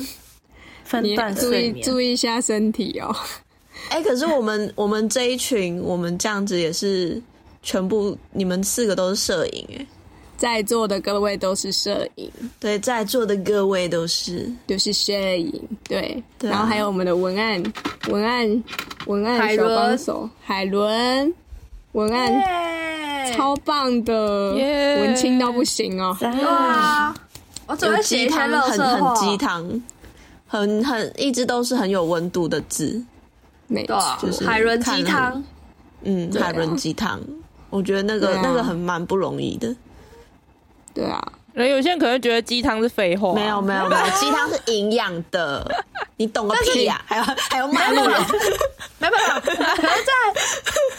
[0.84, 3.14] 分段你注意睡眠，注意一下身体哦。
[3.90, 7.22] 哎、可是我们我们这一群，我们这样子也是
[7.62, 9.86] 全部，你们四个都是摄影哎，
[10.38, 16.22] 在座的各位都是摄影，对，在座的各位都是，都是摄影，对。
[16.42, 17.62] 然后还有我们的文案，
[18.10, 18.64] 文案，
[19.06, 21.34] 文案小海伦帮手海伦，
[21.92, 26.16] 文案超棒的，耶文青到不行哦。
[26.20, 27.16] 赞对啊，
[27.68, 29.82] 我只有会写一些鸡汤，很很鸡汤，
[30.48, 33.04] 很很一直都是很有温度的字，
[33.68, 35.44] 没对啊错，就是海伦鸡汤，
[36.04, 37.20] 嗯，啊海伦鸡汤，
[37.70, 39.76] 我觉得那个、啊那个很蛮不容易的。
[40.94, 41.22] 对啊，
[41.54, 45.70] 然后有些人可能觉得鸡汤是废话，没有没有没有，鸡汤是营养的，
[46.18, 48.20] 你懂个屁呀、还有还有骂路人，
[49.00, 50.12] 没有没有，可能在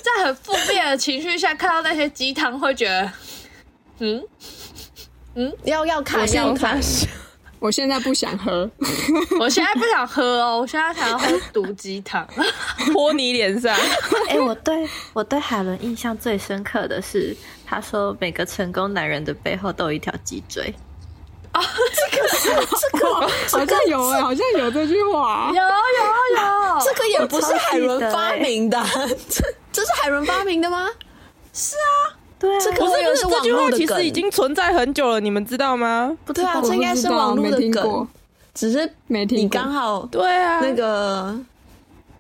[0.03, 3.13] 在很负面的情绪下看到那些鸡汤，会觉得，
[4.01, 4.23] 嗯，
[5.65, 6.81] 要要看我要看，
[7.59, 8.71] 我现在不想喝，
[9.41, 12.27] 我现在不想喝哦，我现在想要喝毒鸡汤。
[12.93, 13.77] 泼你脸上。
[14.29, 20.73] 哎、我对我对海伦印象最深刻的是，他说每个成功男人的背后都有一条脊椎。
[21.51, 21.61] 啊，
[21.95, 22.29] 这个，
[22.93, 23.07] 这个
[23.51, 25.55] 好像有哎，好像有这句话有。
[25.55, 25.63] 有
[26.37, 28.81] 有，这个也不是海伦发明的，
[29.29, 30.89] 这这是海伦发明的吗？
[32.39, 36.17] 对啊，这个不是不是，这句话络的梗其实已经存在很久了，你们知道吗？
[36.25, 38.09] 不对啊，我这应该是网络的听过梗，，
[38.55, 39.43] 只是没听过。
[39.43, 41.39] 你刚好对啊，那个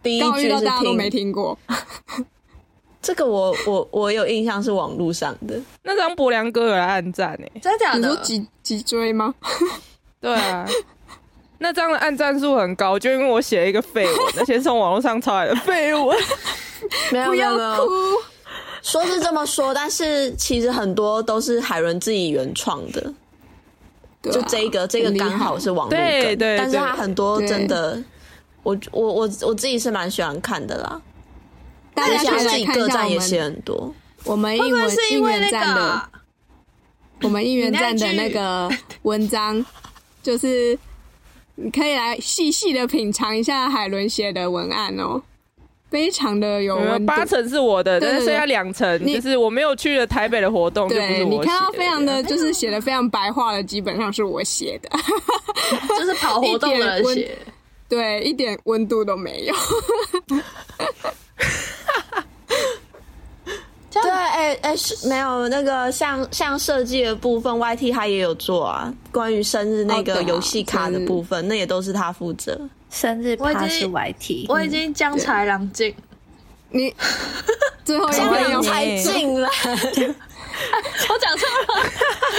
[0.02, 1.58] 第一句是到大家都没听听过，
[3.00, 8.22] 这个我我我有印象是网络上的，那张博良哥有来暗赞哎，真的假你说的？
[8.22, 9.34] 脊脊椎吗？
[10.20, 10.66] 对啊。
[11.60, 16.16] 那张的暗赞数很高，就因为我写了一个废文，而且是从网络上抄来的废文。
[17.10, 17.92] 没有不要没有没有，哭，
[18.82, 23.12] 说是这么说，但是其实很多都是海伦自己原创的。
[24.20, 28.02] 对啊就这一个这个刚好是网络梗，对对对但是他很多真的，
[28.62, 31.00] 我我我我自己是蛮喜欢看的啦，
[31.94, 33.94] 大家而且自己各站也写很多。
[34.24, 36.10] 我们会不会应援应是因为那援站的个啊？
[37.22, 38.68] 我们应援站的那个
[39.02, 39.64] 文章，
[40.22, 40.76] 就是
[41.54, 45.22] 你可以来细细的品尝一下海伦写的文案哦，
[45.91, 47.07] 非常的有温度。
[47.07, 54.91] 八成是我的，但是剩下两成，你就是我没有去的台北的活动，就不是对你看到非常的就是写的非常白话的，基本上是我写的，
[55.99, 57.36] 就是跑活动的人写。
[57.89, 59.55] 对，一点温度都没有。
[64.03, 68.92] 对，哎、哎、是没有那个像像设计的部分，YT 他也有做啊。
[69.12, 72.59] 关于生日那个游戏卡的部分，那也都是他负责。
[72.90, 75.94] 生日我已经趴是 YT，我已经将才郎尽，
[76.70, 76.94] 你
[77.84, 79.49] 最后一江位用才尽了，
[81.09, 81.46] 我讲错
[81.76, 81.90] 了。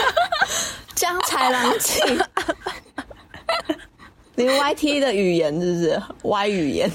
[0.95, 2.20] 江才郎尽。
[4.39, 6.91] 你 YT 的语言是不是 Y 语言？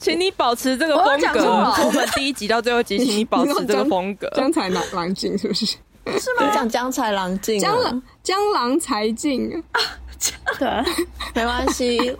[0.00, 1.44] 请你保持这个我风格。
[1.84, 4.28] 我们第一集到最后集，请你保持 这个风格。
[4.34, 5.76] 江才郎郎静是不是？
[6.06, 6.14] 你
[6.54, 9.62] 讲江才郎静啊，江郎江郎才尽，
[10.58, 10.82] 对啊，
[11.34, 12.16] 没关系。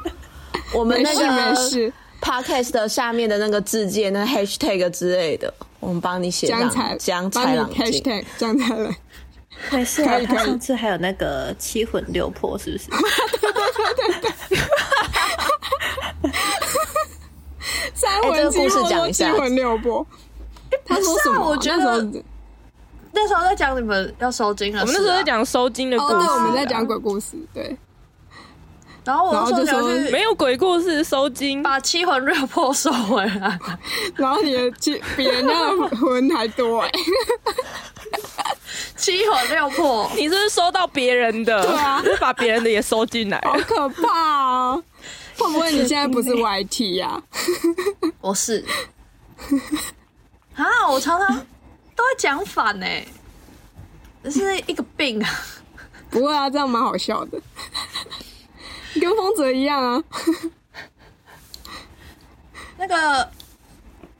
[0.74, 1.92] 我们那没事没个事。
[2.20, 8.02] podcast 的下面的那个字界，那 hashtag 之类的，我们帮你写上江才江才郎尽。
[8.02, 8.94] hashtag 江才郎，
[9.70, 12.90] 没事啊他上次还有那个七魂六魄，是不是？
[17.94, 20.06] 三魂七魄讲一下七魂六魄。
[20.84, 21.48] 他说什么啊？
[21.48, 22.22] 我觉得那时候
[23.12, 27.76] 那时候在讲你们要收金了，我们那时候在讲收金的故哦，事我们在讲鬼故事，对，
[29.04, 31.62] 然后我然后就说说想去没有鬼故事，收金。
[31.62, 33.58] 把七魂六魄收回来，
[34.16, 36.90] 然后你的七比人家的魂还多哎，
[38.96, 40.10] 七魂六魄。
[40.16, 41.62] 你是不是收到别人的？
[41.66, 43.52] 对啊是把别人的也收进来了。
[43.52, 44.82] 好可怕啊！
[45.36, 47.22] 会不会你现在不是 YT 呀？
[48.20, 48.64] 我是
[50.56, 51.36] 啊，我常常
[51.94, 52.86] 都会讲反呢，
[54.24, 55.30] 这是一个病啊。
[56.10, 57.40] 不会啊，这样蛮好笑的，
[59.00, 60.02] 跟丰泽一样啊。
[62.78, 63.30] 那个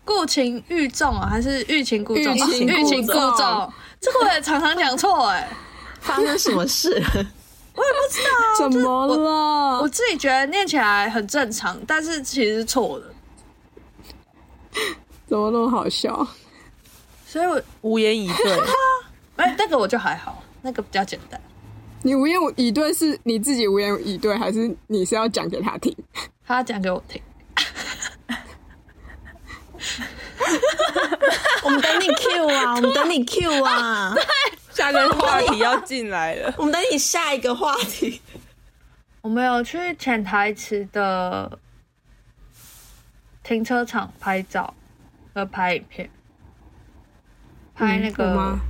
[0.04, 2.34] 故情欲重啊，还是欲擒故纵？
[2.34, 5.48] 欲擒故纵，这个我也常常讲错哎。
[6.00, 6.90] 发生什么事？
[7.74, 9.80] 我也不知道怎么了？
[9.82, 13.06] 我自己觉得念起来很正常，但是其实是错的，
[15.26, 16.26] 怎么那么好笑？
[17.26, 18.60] 所以我无言以对，
[19.36, 21.40] 哎，那个我就还好，那个比较简单。
[22.02, 25.94] 你无言以对是你自己无言以对，还是你是要讲给他听？
[26.46, 27.20] 他讲给我听，
[31.64, 34.14] 我们等你 Q 啊， 我们等你 Q 啊，
[34.72, 36.54] 下个话题要进来了。
[36.56, 38.20] 我们等你下一个话题。
[39.20, 41.58] 我们有去潜台词的
[43.42, 44.72] 停车场拍照
[45.34, 46.08] 和拍影片，
[47.74, 48.60] 拍那有个吗？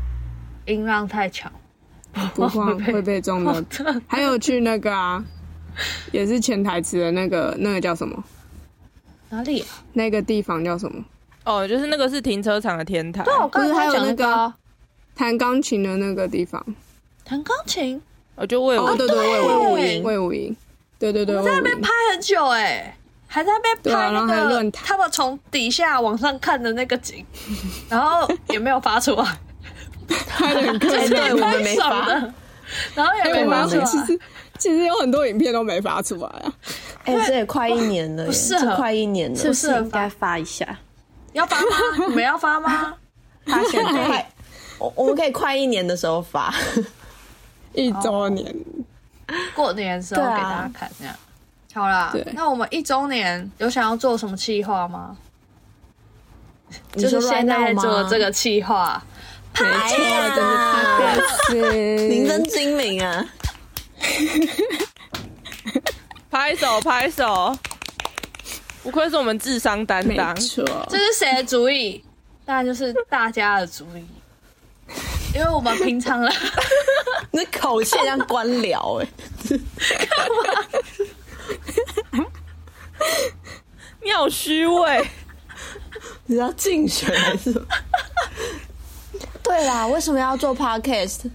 [0.66, 1.52] 音浪太强，
[2.34, 3.64] 不放会被中的。
[4.06, 5.22] 还有去那个啊，
[6.12, 8.24] 也是潜台词的那个那个叫什么？
[9.30, 9.68] 哪里啊？
[9.92, 11.04] 那个地方叫什么？
[11.48, 13.24] 哦，就是那个是停车场的天台。
[13.24, 14.52] 对啊，我刚不是还才讲有那个
[15.16, 16.62] 弹钢琴的那个地方？
[17.24, 18.00] 弹钢琴，
[18.36, 20.56] 我就为我哦，对对，魏武对营，魏武营，
[20.98, 22.94] 对对对，我在那边拍很久哎、
[23.26, 27.24] 还在那边拍那个论坛他们从底下往上看的那个景，
[27.88, 29.38] 然后也没有发出来，
[30.28, 31.50] 拍的很可哎，对我怜。
[31.52, 32.08] 们没发，
[32.94, 33.32] 然后也？
[33.32, 33.84] 没发出来。
[33.84, 34.20] 其实
[34.58, 36.52] 其实有很多影片都没发出来啊。
[37.04, 40.78] 哎，这也快一年了这快一年了，是不是应该发一下？
[41.32, 41.66] 要发吗？
[42.08, 42.94] 你们要发吗？
[43.46, 44.30] 发现在 快，
[44.78, 46.52] 我我们可以快一年的时候发。
[47.74, 48.54] 一周年，
[49.54, 51.14] 过年的时候给大家看，这样。
[51.74, 55.16] 好啦，那我们一周年有想要做什么计划吗？
[56.92, 59.02] 就是现在做吗这个计划，
[59.54, 59.96] 没错，
[61.48, 63.24] 真是您真精明啊！
[66.30, 67.56] 拍手拍手，
[68.88, 70.34] 不愧是我们智商担没当。
[70.36, 72.02] 错，这是谁的主意？
[72.46, 74.02] 当然就是大家的主意，
[75.36, 76.32] 因为我们平常人
[77.32, 79.08] 你口气像官僚哎，
[84.02, 85.06] 你好虚伪，
[86.24, 87.66] 你是要竞选还是什么？
[89.42, 91.30] 对啦，为什么要做 podcast？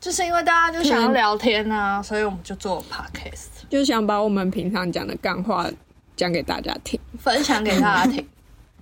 [0.00, 5.68] 就是因为大家就想要聊天啊，所以我们就做 podcast，就想把我们平常讲的干话
[6.16, 6.98] 讲给大家听。
[7.18, 8.26] 分享给大家听，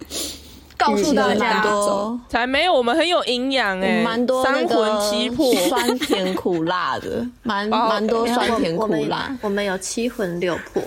[0.76, 5.54] 告诉大家，多，才没有，我们很有营养哎，蛮多三魂七魄。
[5.68, 9.36] 酸甜苦辣的， 蛮哦蛮多酸甜苦辣。
[9.40, 10.82] 我们有七魂六魄，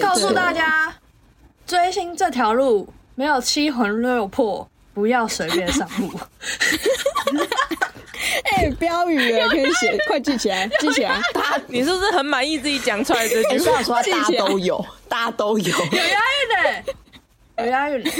[0.00, 0.94] 告诉大家，
[1.66, 6.10] 追星这条路没有七魂六魄，不要随便上路。
[8.54, 11.20] 哎，标语了，可以写，快记起来，记起来。
[11.68, 13.82] 你是不是很满意自己讲出来这哎，句话？
[13.82, 18.04] 说大家都有，大家都有，有押韵的，有押韵。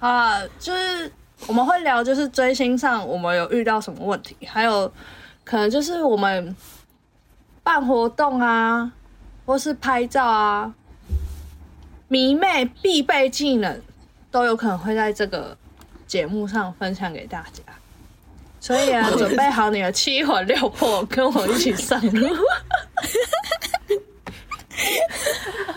[0.00, 1.10] 啊，就是
[1.46, 4.92] 我们会聊，就是追星上我们有遇到什么问题，还有
[5.44, 6.54] 可能就是我们
[7.62, 8.92] 办活动啊，
[9.46, 10.74] 或是拍照啊，
[12.08, 13.80] 迷妹必备技能
[14.30, 15.56] 都有可能会在这个
[16.14, 17.60] 节目上分享给大家。
[18.60, 22.28] 所以啊， 准备好你的七魂六魄，跟我一起上路。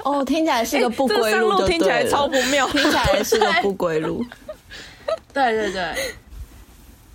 [0.05, 2.69] 哦，听起来是个不归路，听起来超不妙。
[2.69, 4.23] 听起来是个不归路。
[5.33, 5.95] 对对对，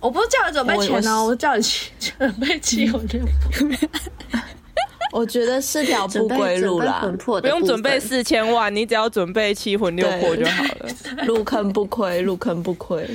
[0.01, 3.31] 我不是叫你准备钱哦，我叫你去准备七魂六魄。
[5.13, 11.25] 我觉得是条不归路啦，不用准备四千万，你只要准备七魂六魄就好了。
[11.25, 13.05] 入坑不亏，入坑不亏，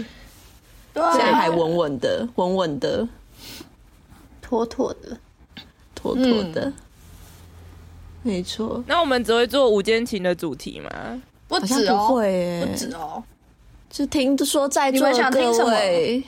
[0.94, 3.08] 对现在还啊，稳稳的，稳稳的，
[4.40, 5.18] 妥妥的。
[5.96, 6.72] 妥妥的，
[8.22, 8.84] 没错。
[8.86, 11.20] 那我们只会做午间情的主题吗？
[11.48, 13.20] 不止哦，会耶，不止哦。
[13.90, 16.22] 就听说在座的各位，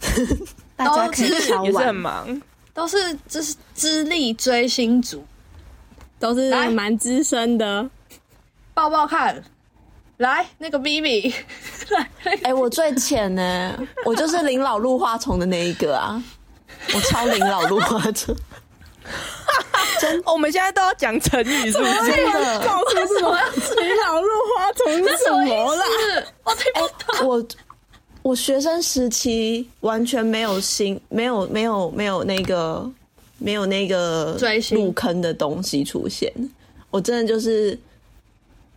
[0.74, 2.40] 大家可以也是很，忙。
[2.74, 5.24] 都是这是资历追星族，
[6.18, 7.88] 都是来蛮资深的。
[8.74, 9.42] 抱抱看，
[10.16, 11.34] 来那个 Vivi，
[11.90, 12.08] 来
[12.44, 16.22] 哎、我最浅呢，我就是零老入花丛的那一个啊，
[16.94, 18.34] 我超零老入花丛，
[20.24, 22.10] 哦我们现在都要讲成语，是不是？
[22.10, 22.60] 真的。
[22.66, 23.36] 告诉这种
[23.76, 25.84] 领导入花丛是什么啦？
[25.84, 27.28] 是我听不懂。
[27.28, 27.46] 我
[28.22, 32.88] 我学生时期完全没有心，没有没有没有那个
[33.38, 34.38] 没有那个
[34.70, 36.32] 入坑的东西出现。
[36.90, 37.76] 我真的就是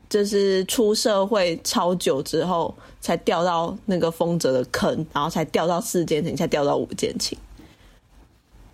[0.10, 7.38] 就是出社会超久之后，才掉到那个丰泽的坑，然后才掉到四件情，才掉到五件情。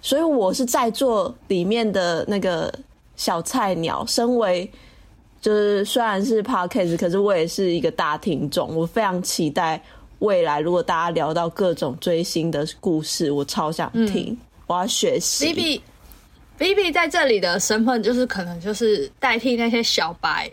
[0.01, 2.73] 所以我是在做里面的那个
[3.15, 4.69] 小菜鸟，身为
[5.41, 9.83] 就是虽然是 podcast，可是我也是一个大听众，我非常期待
[10.21, 15.47] 未来如果大家聊到各种追星的故事，我超想听，我要学习。
[15.47, 15.81] Vivi
[16.59, 20.49] Vivi 在这里的身份就是可能就是代替那些小白，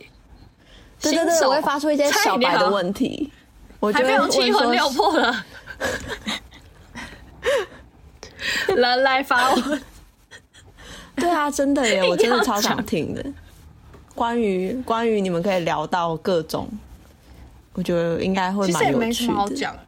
[1.03, 3.31] 对对我会发出一些小白的问题，
[3.79, 5.45] 我就还没有七魂六魄了。
[8.75, 9.83] 人来发问，
[11.17, 13.23] 对啊，真的耶，我真的超想 听的。
[14.15, 16.67] 关于关于你们可以聊到各种，
[17.79, 19.33] 我觉得应该会其实蛮有也没什趣的。
[19.35, 19.79] 么好讲。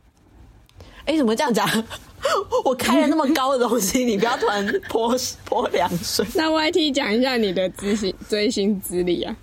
[1.07, 1.69] 哎，怎么这样讲？
[2.65, 5.13] 我开了那么高的东西，你不要突然泼
[5.45, 6.25] 泼凉水。
[6.37, 9.35] 那 YT 讲一下你的追星追星资历啊？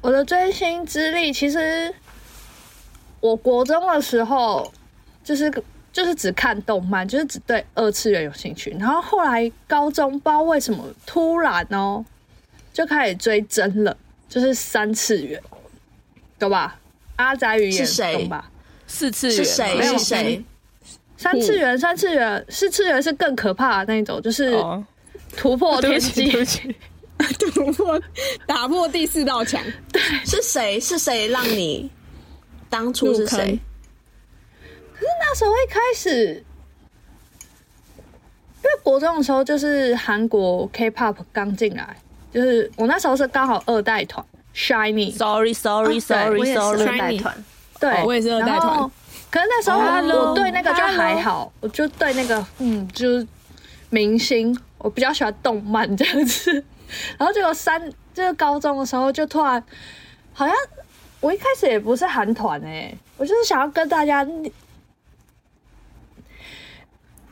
[0.00, 1.94] 我的追星资历，其实
[3.20, 4.72] 我国中的时候
[5.22, 5.48] 就是
[5.92, 8.74] 就是只看动漫，就是只对二次元有兴趣。
[8.80, 12.04] 然后后来高中不知道为什么突然哦，
[12.72, 13.96] 就开始追真了，
[14.28, 15.40] 就是三次元，
[16.36, 16.80] 懂吧？
[17.16, 18.50] 阿宅语言是谁懂吧？
[18.86, 19.82] 四次元是谁？
[19.82, 20.44] 是谁？
[21.16, 24.84] 三次元，三次元，四次元是更可怕的那一种，就是哦，
[25.36, 26.44] 突破天际。
[26.44, 26.76] 起。
[27.40, 27.98] 突破
[28.46, 29.58] 打破第四道墙，
[29.90, 30.78] 对是谁？
[30.78, 31.90] 是谁让你
[32.68, 33.58] 当初是谁？
[34.94, 35.06] 可是？
[35.18, 36.44] 那时候一开始，
[38.56, 41.96] 因为国中的时候就是韩国 K-pop 刚进来，
[42.30, 44.22] 就是我那时候是刚好二代团
[44.56, 46.88] Shiny，Sorry, sorry, sorry, 我也是 sorry。
[46.88, 47.44] 二代团，
[47.78, 48.58] 对，我也是二代团。
[48.58, 48.90] 然后
[49.30, 53.26] 可是那时候哦我对那个就还好，我就对那个嗯，就是
[53.90, 56.64] 明星，我比较喜欢动漫这样子。
[57.18, 57.78] 然后结果三
[58.14, 59.62] 就是高中的时候，就突然
[60.32, 60.54] 好像
[61.20, 64.50] 我一开始也不是韩团哎，我就是想要跟大家逆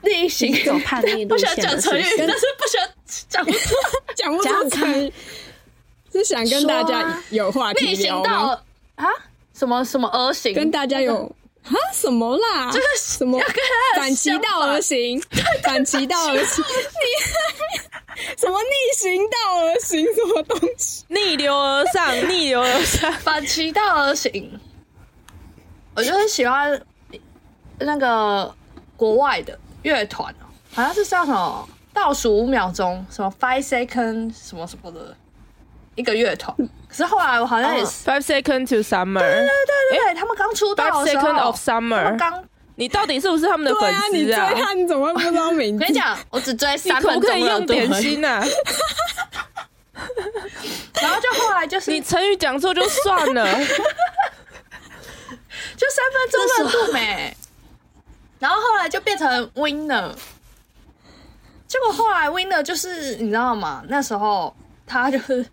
[0.03, 0.55] 逆行。
[0.62, 2.87] 走叛逆不想路线的 讲成语，但是不想
[3.31, 3.47] 讲
[4.14, 5.12] 讲不讲出成语，
[6.18, 8.60] 是想跟大家有话题逆行聊吗？
[8.96, 9.06] 啊
[9.52, 11.24] 什么什么而行，跟大家有
[11.64, 12.70] 啊什么啦？
[12.70, 13.40] 就是什么
[13.96, 15.22] 反其道而行，
[15.62, 21.04] 反其道而行，你 什么逆行道而行，什么东西？
[21.08, 23.12] 逆流而上，逆流而上。
[23.12, 24.60] 反其道而行。
[25.94, 26.80] 我就是喜欢
[27.78, 28.52] 那个
[28.96, 35.16] 国外的乐团哦，好像是叫什么倒数五秒钟，什么 five second 什么什么的，
[35.95, 36.57] 一个乐团，
[36.88, 39.49] 可是后来我好像也是，Five Second to Summer，对
[39.90, 42.45] 对对，他们刚出道 Five Second 候 of，Summer，刚。
[42.76, 44.53] 你到底是不是他们的对粉啊，你追丝啊？
[44.53, 45.84] 他你怎么会不知道名字？
[45.84, 48.42] 我跟你讲，我只追你三可不可分钟热以用点心啊？
[51.01, 53.45] 然后就后来就是你成语讲错就算了，
[55.76, 57.36] 就三分钟热度没，
[58.40, 60.12] 然后后来就变成 Winner，
[61.68, 63.84] 结果后来 Winner 就是你知道吗？
[63.86, 64.53] 那时候
[64.84, 65.47] 他就是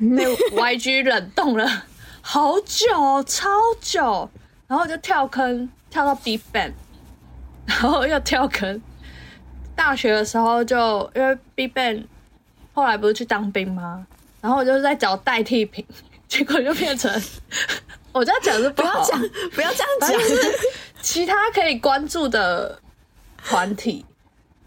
[0.16, 1.84] 被 YG 冷冻了
[2.22, 3.48] 好久，超
[3.80, 4.28] 久，
[4.66, 6.72] 然后就跳坑跳到 Big Bang，
[7.66, 8.80] 然后又跳坑。
[9.76, 12.04] 大学的时候就因为 Big Bang
[12.72, 14.06] 后来不是去当兵吗？
[14.40, 15.84] 然后我就是在找代替品，
[16.28, 17.10] 结果就变成
[18.12, 19.20] 我这样讲是不要讲，
[19.54, 20.20] 不要这样讲。
[21.02, 22.78] 其他可以关注的
[23.44, 24.04] 团体，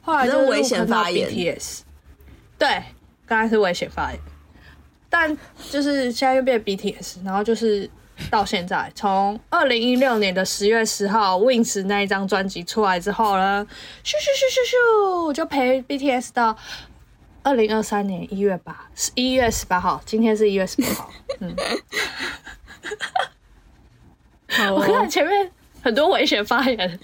[0.01, 1.29] 后来就是危险发言
[2.57, 2.83] 对，
[3.27, 4.19] 刚才是危险发言，
[5.15, 5.37] 但
[5.69, 7.87] 就是现在又变 BTS，然后就是
[8.31, 13.63] 到现在，从二零一六年的十月十号 Wings 那一张专辑出来之后呢，
[14.03, 16.57] 咻咻咻咻咻，就陪 BTS 到
[17.43, 21.55] 二零二三年一月八，一月十八号，今天是一月十八号，嗯，
[24.49, 25.51] 好我看哦，前面
[25.83, 26.99] 很多危险发言。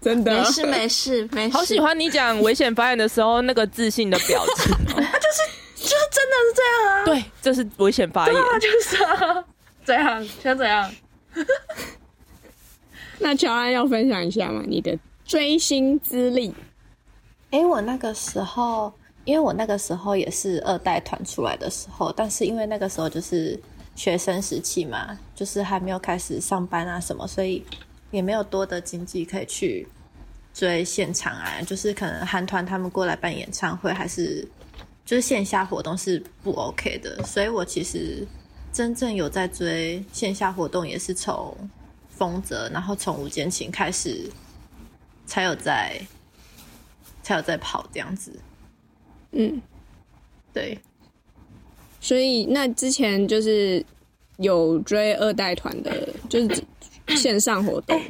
[0.00, 5.00] 真的没事没事没事，好喜欢你讲危险发言的时候那个自信的表情 他。
[5.00, 5.42] 就是
[5.84, 7.04] 真的是这样啊！
[7.04, 8.34] 对，这是危险发言。
[8.34, 9.44] 啊，就是啊，
[9.84, 10.24] 怎样？
[10.42, 10.90] 想怎样？
[13.18, 14.62] 那乔安要分享一下吗？
[14.66, 16.54] 你的追星资历？
[17.50, 18.92] 诶，我那个时候，
[19.24, 23.58] 因为我那个时候也是二代团出来的时候，但是因为那个时候就是
[23.94, 27.64] 学生时期嘛，就是还没有开始上班啊什么，所以
[28.10, 29.86] 也没有多的经济可以去
[30.52, 31.60] 追现场啊。
[31.62, 34.46] 就是可能韩团他们过来办演唱会，还是
[35.04, 38.26] 就是线下活动是不 OK 的，所以我其实
[38.72, 41.56] 真正有在追线下活动，也是从
[42.08, 44.30] 丰泽，然后从吴建琴开始，
[45.26, 46.00] 才有在
[47.22, 48.32] 才有在跑这样子。
[49.32, 49.60] 嗯，
[50.52, 50.78] 对，
[52.00, 53.84] 所以那之前就是
[54.38, 56.64] 有追二代团的，就是
[57.16, 58.00] 线上活动。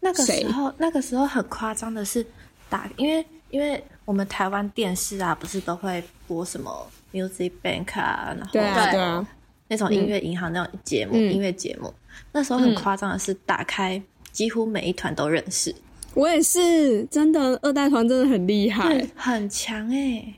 [0.00, 2.24] 那个谁时候那个时候很夸张的是
[2.70, 9.28] 打，因为因为我们台湾电视啊，不是都会播什么 Music Bank 啊，然后对啊，对对啊，
[9.68, 11.30] 那种音乐银行那种节目，嗯。
[11.30, 11.92] 音乐节目。
[12.32, 14.02] 那时候很夸张的是，打开
[14.32, 15.74] 几乎每一团都认识，
[16.14, 20.34] 我也是，真的二代团真的很厉害。，很强哎、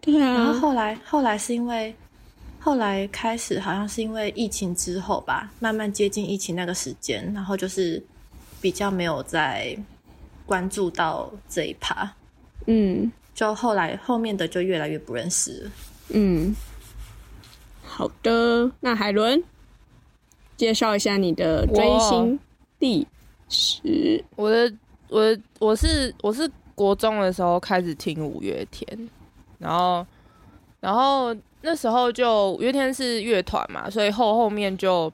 [0.00, 0.32] 对啊。
[0.32, 1.94] 然后啊，后来后来是因为
[2.58, 8.02] 后来开始好像是因为疫情之后吧，慢慢接近疫情那个时间，然后就是
[8.58, 9.76] 比较没有在
[10.46, 12.10] 关注到这一趴，
[12.66, 15.70] 嗯就后来后面的就越来越不认识了。
[16.10, 16.54] 嗯，
[17.82, 19.42] 好的，那海伦
[20.56, 22.38] 介绍一下你的追星
[22.78, 23.06] 历
[23.48, 24.24] 史。
[24.36, 24.72] 我的
[25.08, 29.08] 我的我是我是国中的时候开始听五月天，
[29.58, 30.06] 然后
[30.80, 35.12] 然后那时候就五月天是乐团嘛，所以后后面就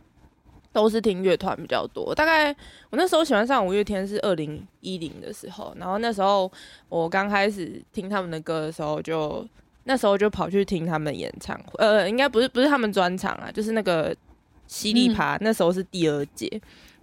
[0.73, 2.15] 都是听乐团比较多。
[2.15, 2.51] 大概
[2.91, 6.51] 我那时候喜欢上五月天是二零一零的时候，然后那时候
[6.89, 9.47] 我刚开始听他们的歌的时候就。
[9.85, 14.15] 那时候就跑去听他们演唱会，呃，应该不是不是他们专场啊，就是那个
[14.69, 16.49] 犀利趴，那时候是第二届，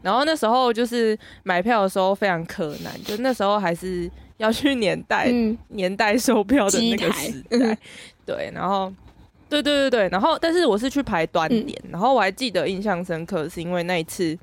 [0.01, 7.77] 然后那时候就是买票的时候非常可难，就那时候还是要去年代、嗯年代售票的那个时代，
[8.25, 8.89] 对，然后
[9.49, 14.37] 对对对对，然后但是我是去排端点，然后我还记得印象深刻，是因为那一次。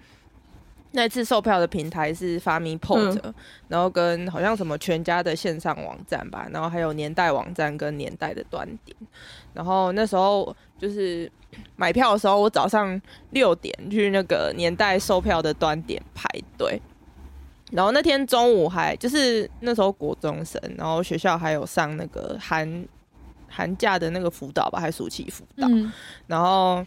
[0.93, 3.21] 那一次售票的平台是发咪 Port，、
[3.69, 8.97] 然后跟好像什么全家的线上网站吧，然后还有年代网站跟年代的端点。
[9.53, 11.31] 然后那时候就是
[11.75, 12.99] 买票的时候，我早上
[13.33, 16.27] 六点去那个年代售票的端点排
[16.57, 16.81] 队。
[17.73, 22.87] 然后那天中午还就是那时候国中生，然后学校还有上那个寒
[23.57, 25.67] 寒假的那个辅导吧，还暑期辅导。
[25.69, 25.91] 嗯，
[26.27, 26.85] 然后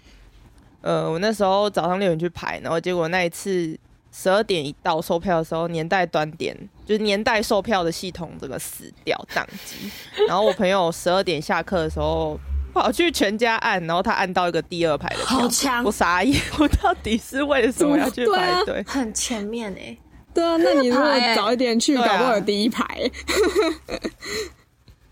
[0.82, 3.76] 呃，我那时候早上六点去排，然后结果那一次
[4.12, 6.56] 十二点一到售票的时候，年代端点
[6.86, 9.90] 就是年代售票的系统整个死掉宕机。
[10.28, 12.40] 然后我朋友十二点下课的时候
[12.72, 18.84] 跑去全家按，然后他按到一个第二排的票，好强我傻眼， 我到底是为什么要去排队？
[18.88, 19.98] 很前面哎、
[20.34, 22.86] 对啊，那你如果早一点去，搞不好有第一排。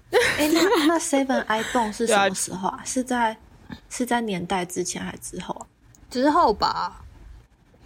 [0.37, 2.81] 哎、那那 Seven iPhone 是什么时候啊？
[2.85, 3.35] 是在
[3.89, 5.67] 是在年代之前还是之后啊？
[6.09, 7.03] 之后吧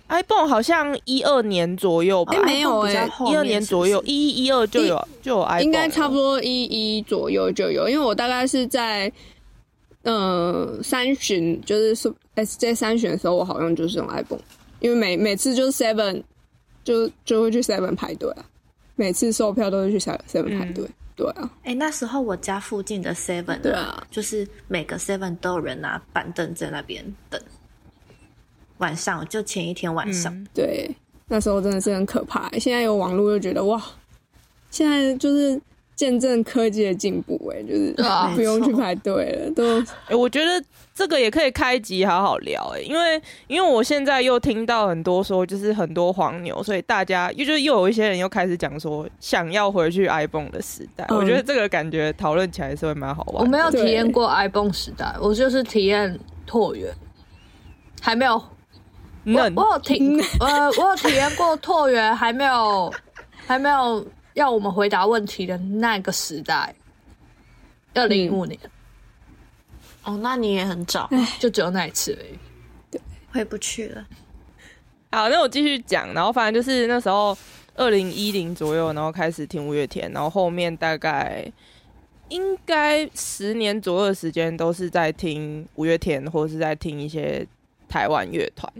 [0.09, 2.36] ，iPhone 好像一二年左右吧。
[2.38, 6.41] 哦，没有欸一二年左右，一一一二就有就有 iPhone，应该差不多。
[6.43, 9.11] 一一左右就有，因为我大概是在
[10.03, 11.95] 呃三巡就是
[12.36, 14.39] S J 三巡的时候，我好像就是用 iPhone，
[14.80, 16.22] 因为每每次就是 Seven
[16.84, 18.45] 就就会去 Seven 排队啊，
[18.95, 20.88] 每次售票都是去 Seven Seven 排队，
[21.22, 27.39] 对啊，哎、那时候我家附近的 Seven，对啊，就是每个 Seven 都有人拿板凳在那边等。
[28.80, 30.89] 晚上就前一天晚上，嗯对，
[31.28, 32.49] 那时候真的是很可怕。
[32.57, 33.80] 现在有网络就觉得哇，
[34.72, 35.61] 现在就是
[36.02, 40.60] 见证科技的进步，哎，就是啊不用去排队了，都哎、我觉得
[40.95, 51.06] 这个也可以开集好好聊哎、因为因为我现在又听到很多说，就是很多黄牛，所以大家又就又有一些人又开始讲说想要回去 iPhone 的时代。
[51.10, 53.41] 嗯我觉得这个感觉讨论起来是会蛮好玩的。
[53.41, 56.91] 我没有对体验过 iPhone 时代，我就是体验拓元，
[58.02, 58.34] 还没有。
[59.24, 60.02] 我嫩我有体
[60.39, 62.91] 呃，我有体验过拓元，还没有
[63.45, 64.04] 还没有
[64.34, 66.74] 要我们回答问题的那个时代，
[67.94, 68.58] 二零一五年、
[70.04, 71.10] 哦，那你也很早，
[71.40, 73.00] 就只有那一次而已。
[73.32, 74.06] 回不去了。
[75.12, 77.38] 好，那我继续讲，然后反正就是那时候
[77.76, 81.46] 二零一零左右，然后开始听五月天，然后后面大概
[82.30, 87.46] 应该十年左右的时间都是在听五月天，或者是在听一些
[87.90, 88.72] 台湾乐团，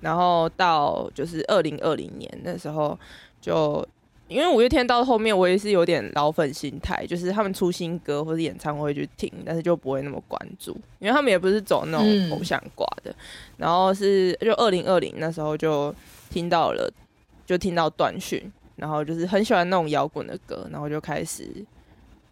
[0.00, 2.98] 然后到就是二零二零年那时候
[3.40, 3.86] 就。
[4.28, 13.14] 因为五月天到后面，我也是有点老粉心态，就是他们出新歌或者演唱会去听，但是就不会那么关注，因为他们也不是走那种偶像挂的。
[13.56, 15.94] 然后是就二零二零那时候就
[16.28, 16.92] 听到了，
[17.46, 21.48] 就听到断讯，然后就是很喜欢那种摇滚的歌，然后就开始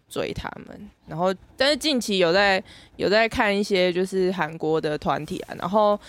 [0.07, 0.89] 追他们。
[1.07, 2.63] 然后但是近期有在
[2.97, 5.99] 有在看一些就是韩国的团体啊，然后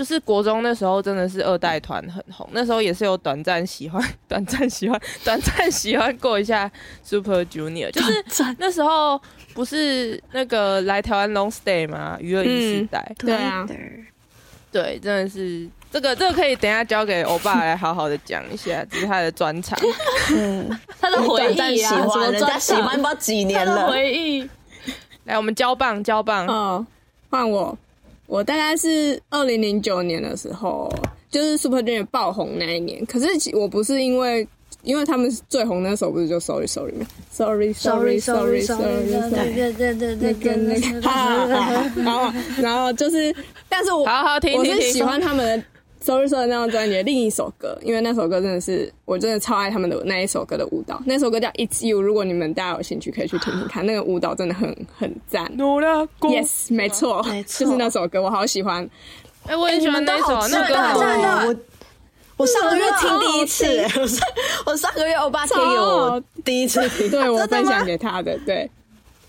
[0.00, 6.70] 就是国中那时候真的是二代团很红，那时候也是有短暂喜欢、 短暂喜欢、短暂喜欢过一下
[7.02, 8.24] Super Junior，就是
[8.56, 9.20] 那时候
[9.52, 12.16] 不是那个来台湾 long stay 吗？
[12.18, 13.12] 娱乐一时代。
[13.18, 13.68] 对啊，
[14.72, 19.78] 对，真的是这个，这个可以等一下交给欧巴来好好的讲一下，这是他的专场。
[20.34, 20.66] 嗯，
[20.98, 24.48] 他的回忆啊，什么欢，人家专喜欢不知道几年他的了，回忆。
[25.24, 26.46] 来，我们交棒，交棒。
[26.48, 26.86] 嗯，
[27.28, 27.76] 换我，
[28.30, 30.88] 我大概是二零零九年的时候，
[31.28, 33.04] 就是 Super Junior 爆红那一年。
[33.04, 34.46] 可是其我不是因为，
[34.84, 39.52] 因为他们最红那首不是就 Sorry Sorry 吗？Sorry Sorry Sorry Sorry Sorry。
[39.52, 43.34] 对对对对对那个，那个，好然后然后就是，
[43.68, 45.64] 但是我好好听我是喜欢他们的
[46.00, 52.00] Sorry Sorry 那张专辑的另一首歌，因为那首歌真的是我真的超爱他们的那一首歌的舞蹈，那首歌叫 It's You。
[52.00, 55.50] 如果你们大家有兴趣，可以去听听看，那个舞蹈真的很很赞。
[55.56, 55.86] 努力
[56.18, 58.88] 过 Yes，没错，没错就是那首歌，我好喜欢。
[59.46, 61.48] 哎、我也喜欢那首，那歌好知道听。
[61.48, 61.56] 我
[62.38, 64.28] 我上个月听第一次，我上
[64.66, 68.70] 我上个月欧巴听给我第一次听，对我分享给他的，对，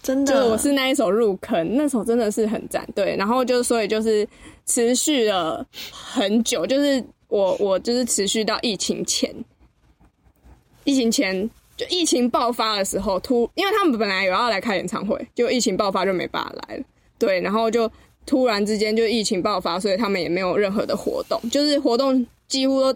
[0.02, 4.28] 真的，就我是那一首入坑，那首真的是很赞，对，然后就所以就是
[4.66, 9.34] 持续了很久，就是我我就是持续到疫情前，
[10.86, 11.48] 疫情前
[11.78, 16.84] 就疫情爆发的时候，突因为他们本来有要来开演唱会，就疫情爆发就没办法来了，
[17.20, 17.90] 对，然后就
[18.26, 22.94] 突然之间就疫情爆发，所以他们也没有任何的活动，就是活动几乎都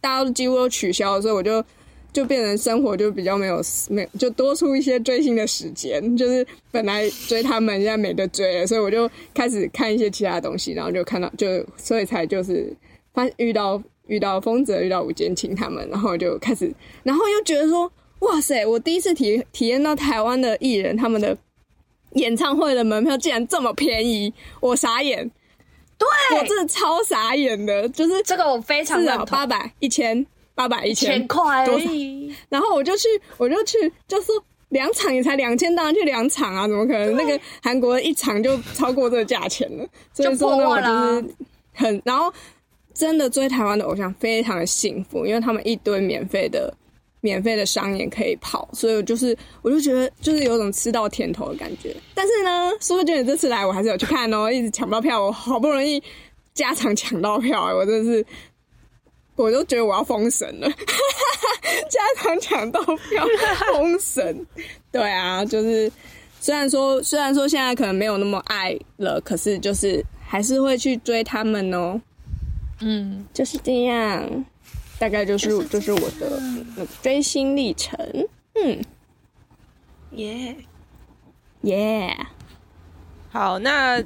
[0.00, 1.64] 大家都几乎都取消了，所以我就
[2.12, 12.74] 就变成生活就比较没有没有就多出一些追星的时间，就是本来追他们现在没得追了，所以我就开始看一些其他东西，然后就看到就所以才就是
[13.12, 17.90] 发遇到遇到丰泽遇到吴建清他们，然后就开始，然后又觉得说
[18.20, 21.36] 哇塞，我第一次体体验到台湾的艺人他们的
[22.14, 25.30] 演唱会的门票竟然这么便宜，我傻眼。
[25.96, 30.26] 对，我真的超傻眼的，就是这个我非常至认八百、一千、
[30.60, 32.34] 八百、一千千块而多少已。
[32.50, 33.08] 然后我就去，
[33.38, 34.34] 我就去，就说
[34.68, 37.16] 两场也才两千，当然去两场啊，怎么可能？
[37.16, 41.34] 那个韩国一场就超过这个价钱了，所以说呢，我就是
[41.72, 42.30] 很，然后
[42.92, 46.74] 真的追台湾的偶像非常的幸福，因为他们一堆免费的。
[47.22, 51.94] 免费的商演可以跑，所以我就是，我就觉得就是有种吃到甜头的感觉。
[52.14, 56.02] 但是呢，苏慧娟这次来，我还是有去看哦，一直抢不到票，我好不容易
[56.54, 58.26] 加场抢到票、哎我真的是，
[59.40, 60.68] 我都觉得我要封神了。
[61.88, 63.26] 家长抢到票，
[63.72, 64.46] 封神。
[64.92, 65.90] 对啊，就是
[66.40, 72.00] 虽然说虽然说现在可能没有那么爱了，可是就是还是会去追他们哦。
[72.80, 74.44] 嗯，就是这样，
[74.98, 77.98] 大概就是就是我的那个追星历程。
[78.54, 78.82] 嗯，
[80.12, 80.56] 耶、
[81.62, 82.16] 耶、
[83.30, 84.02] 好，那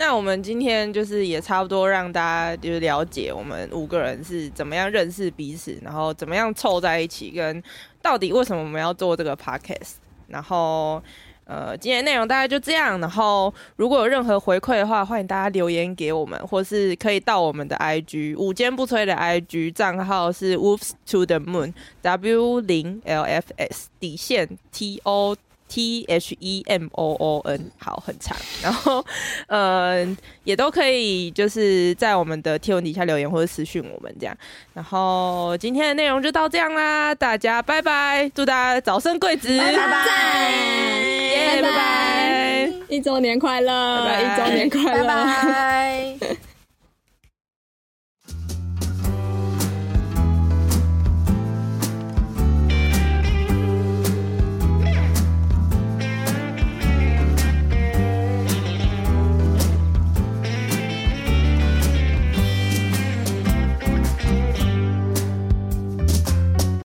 [0.00, 7.62] 那我们今天就是也差不多让大家就是了解我们五个人是怎么样认识彼此，然后怎么样凑在一起，跟
[8.00, 9.96] 到底为什么我们要做这个 podcast，
[10.26, 11.02] 然后。
[11.44, 13.00] 呃，今天内容大概就这样。
[13.00, 25.00] 然后如果有任何回馈的话，欢迎大家留言给我们，或是可以到我们的 IG 午间不摧的 IG 账号是 Wolves to the Moon W 零 L F S 底线 T
[25.02, 25.36] O。
[25.70, 28.36] T H E M O O N，好，很长。
[28.60, 29.02] 然后，
[29.46, 30.04] 呃，
[30.42, 34.36] 也都可以，就是在我们的贴文底下留言或者私讯我们这样。
[34.74, 44.34] 然后今天的内容就到这样啦，大家拜拜，祝大家早生贵子，拜拜，耶，拜拜，一周年快乐，拜拜。
[44.34, 45.44] 一周年快乐，拜
[46.18, 46.36] 拜。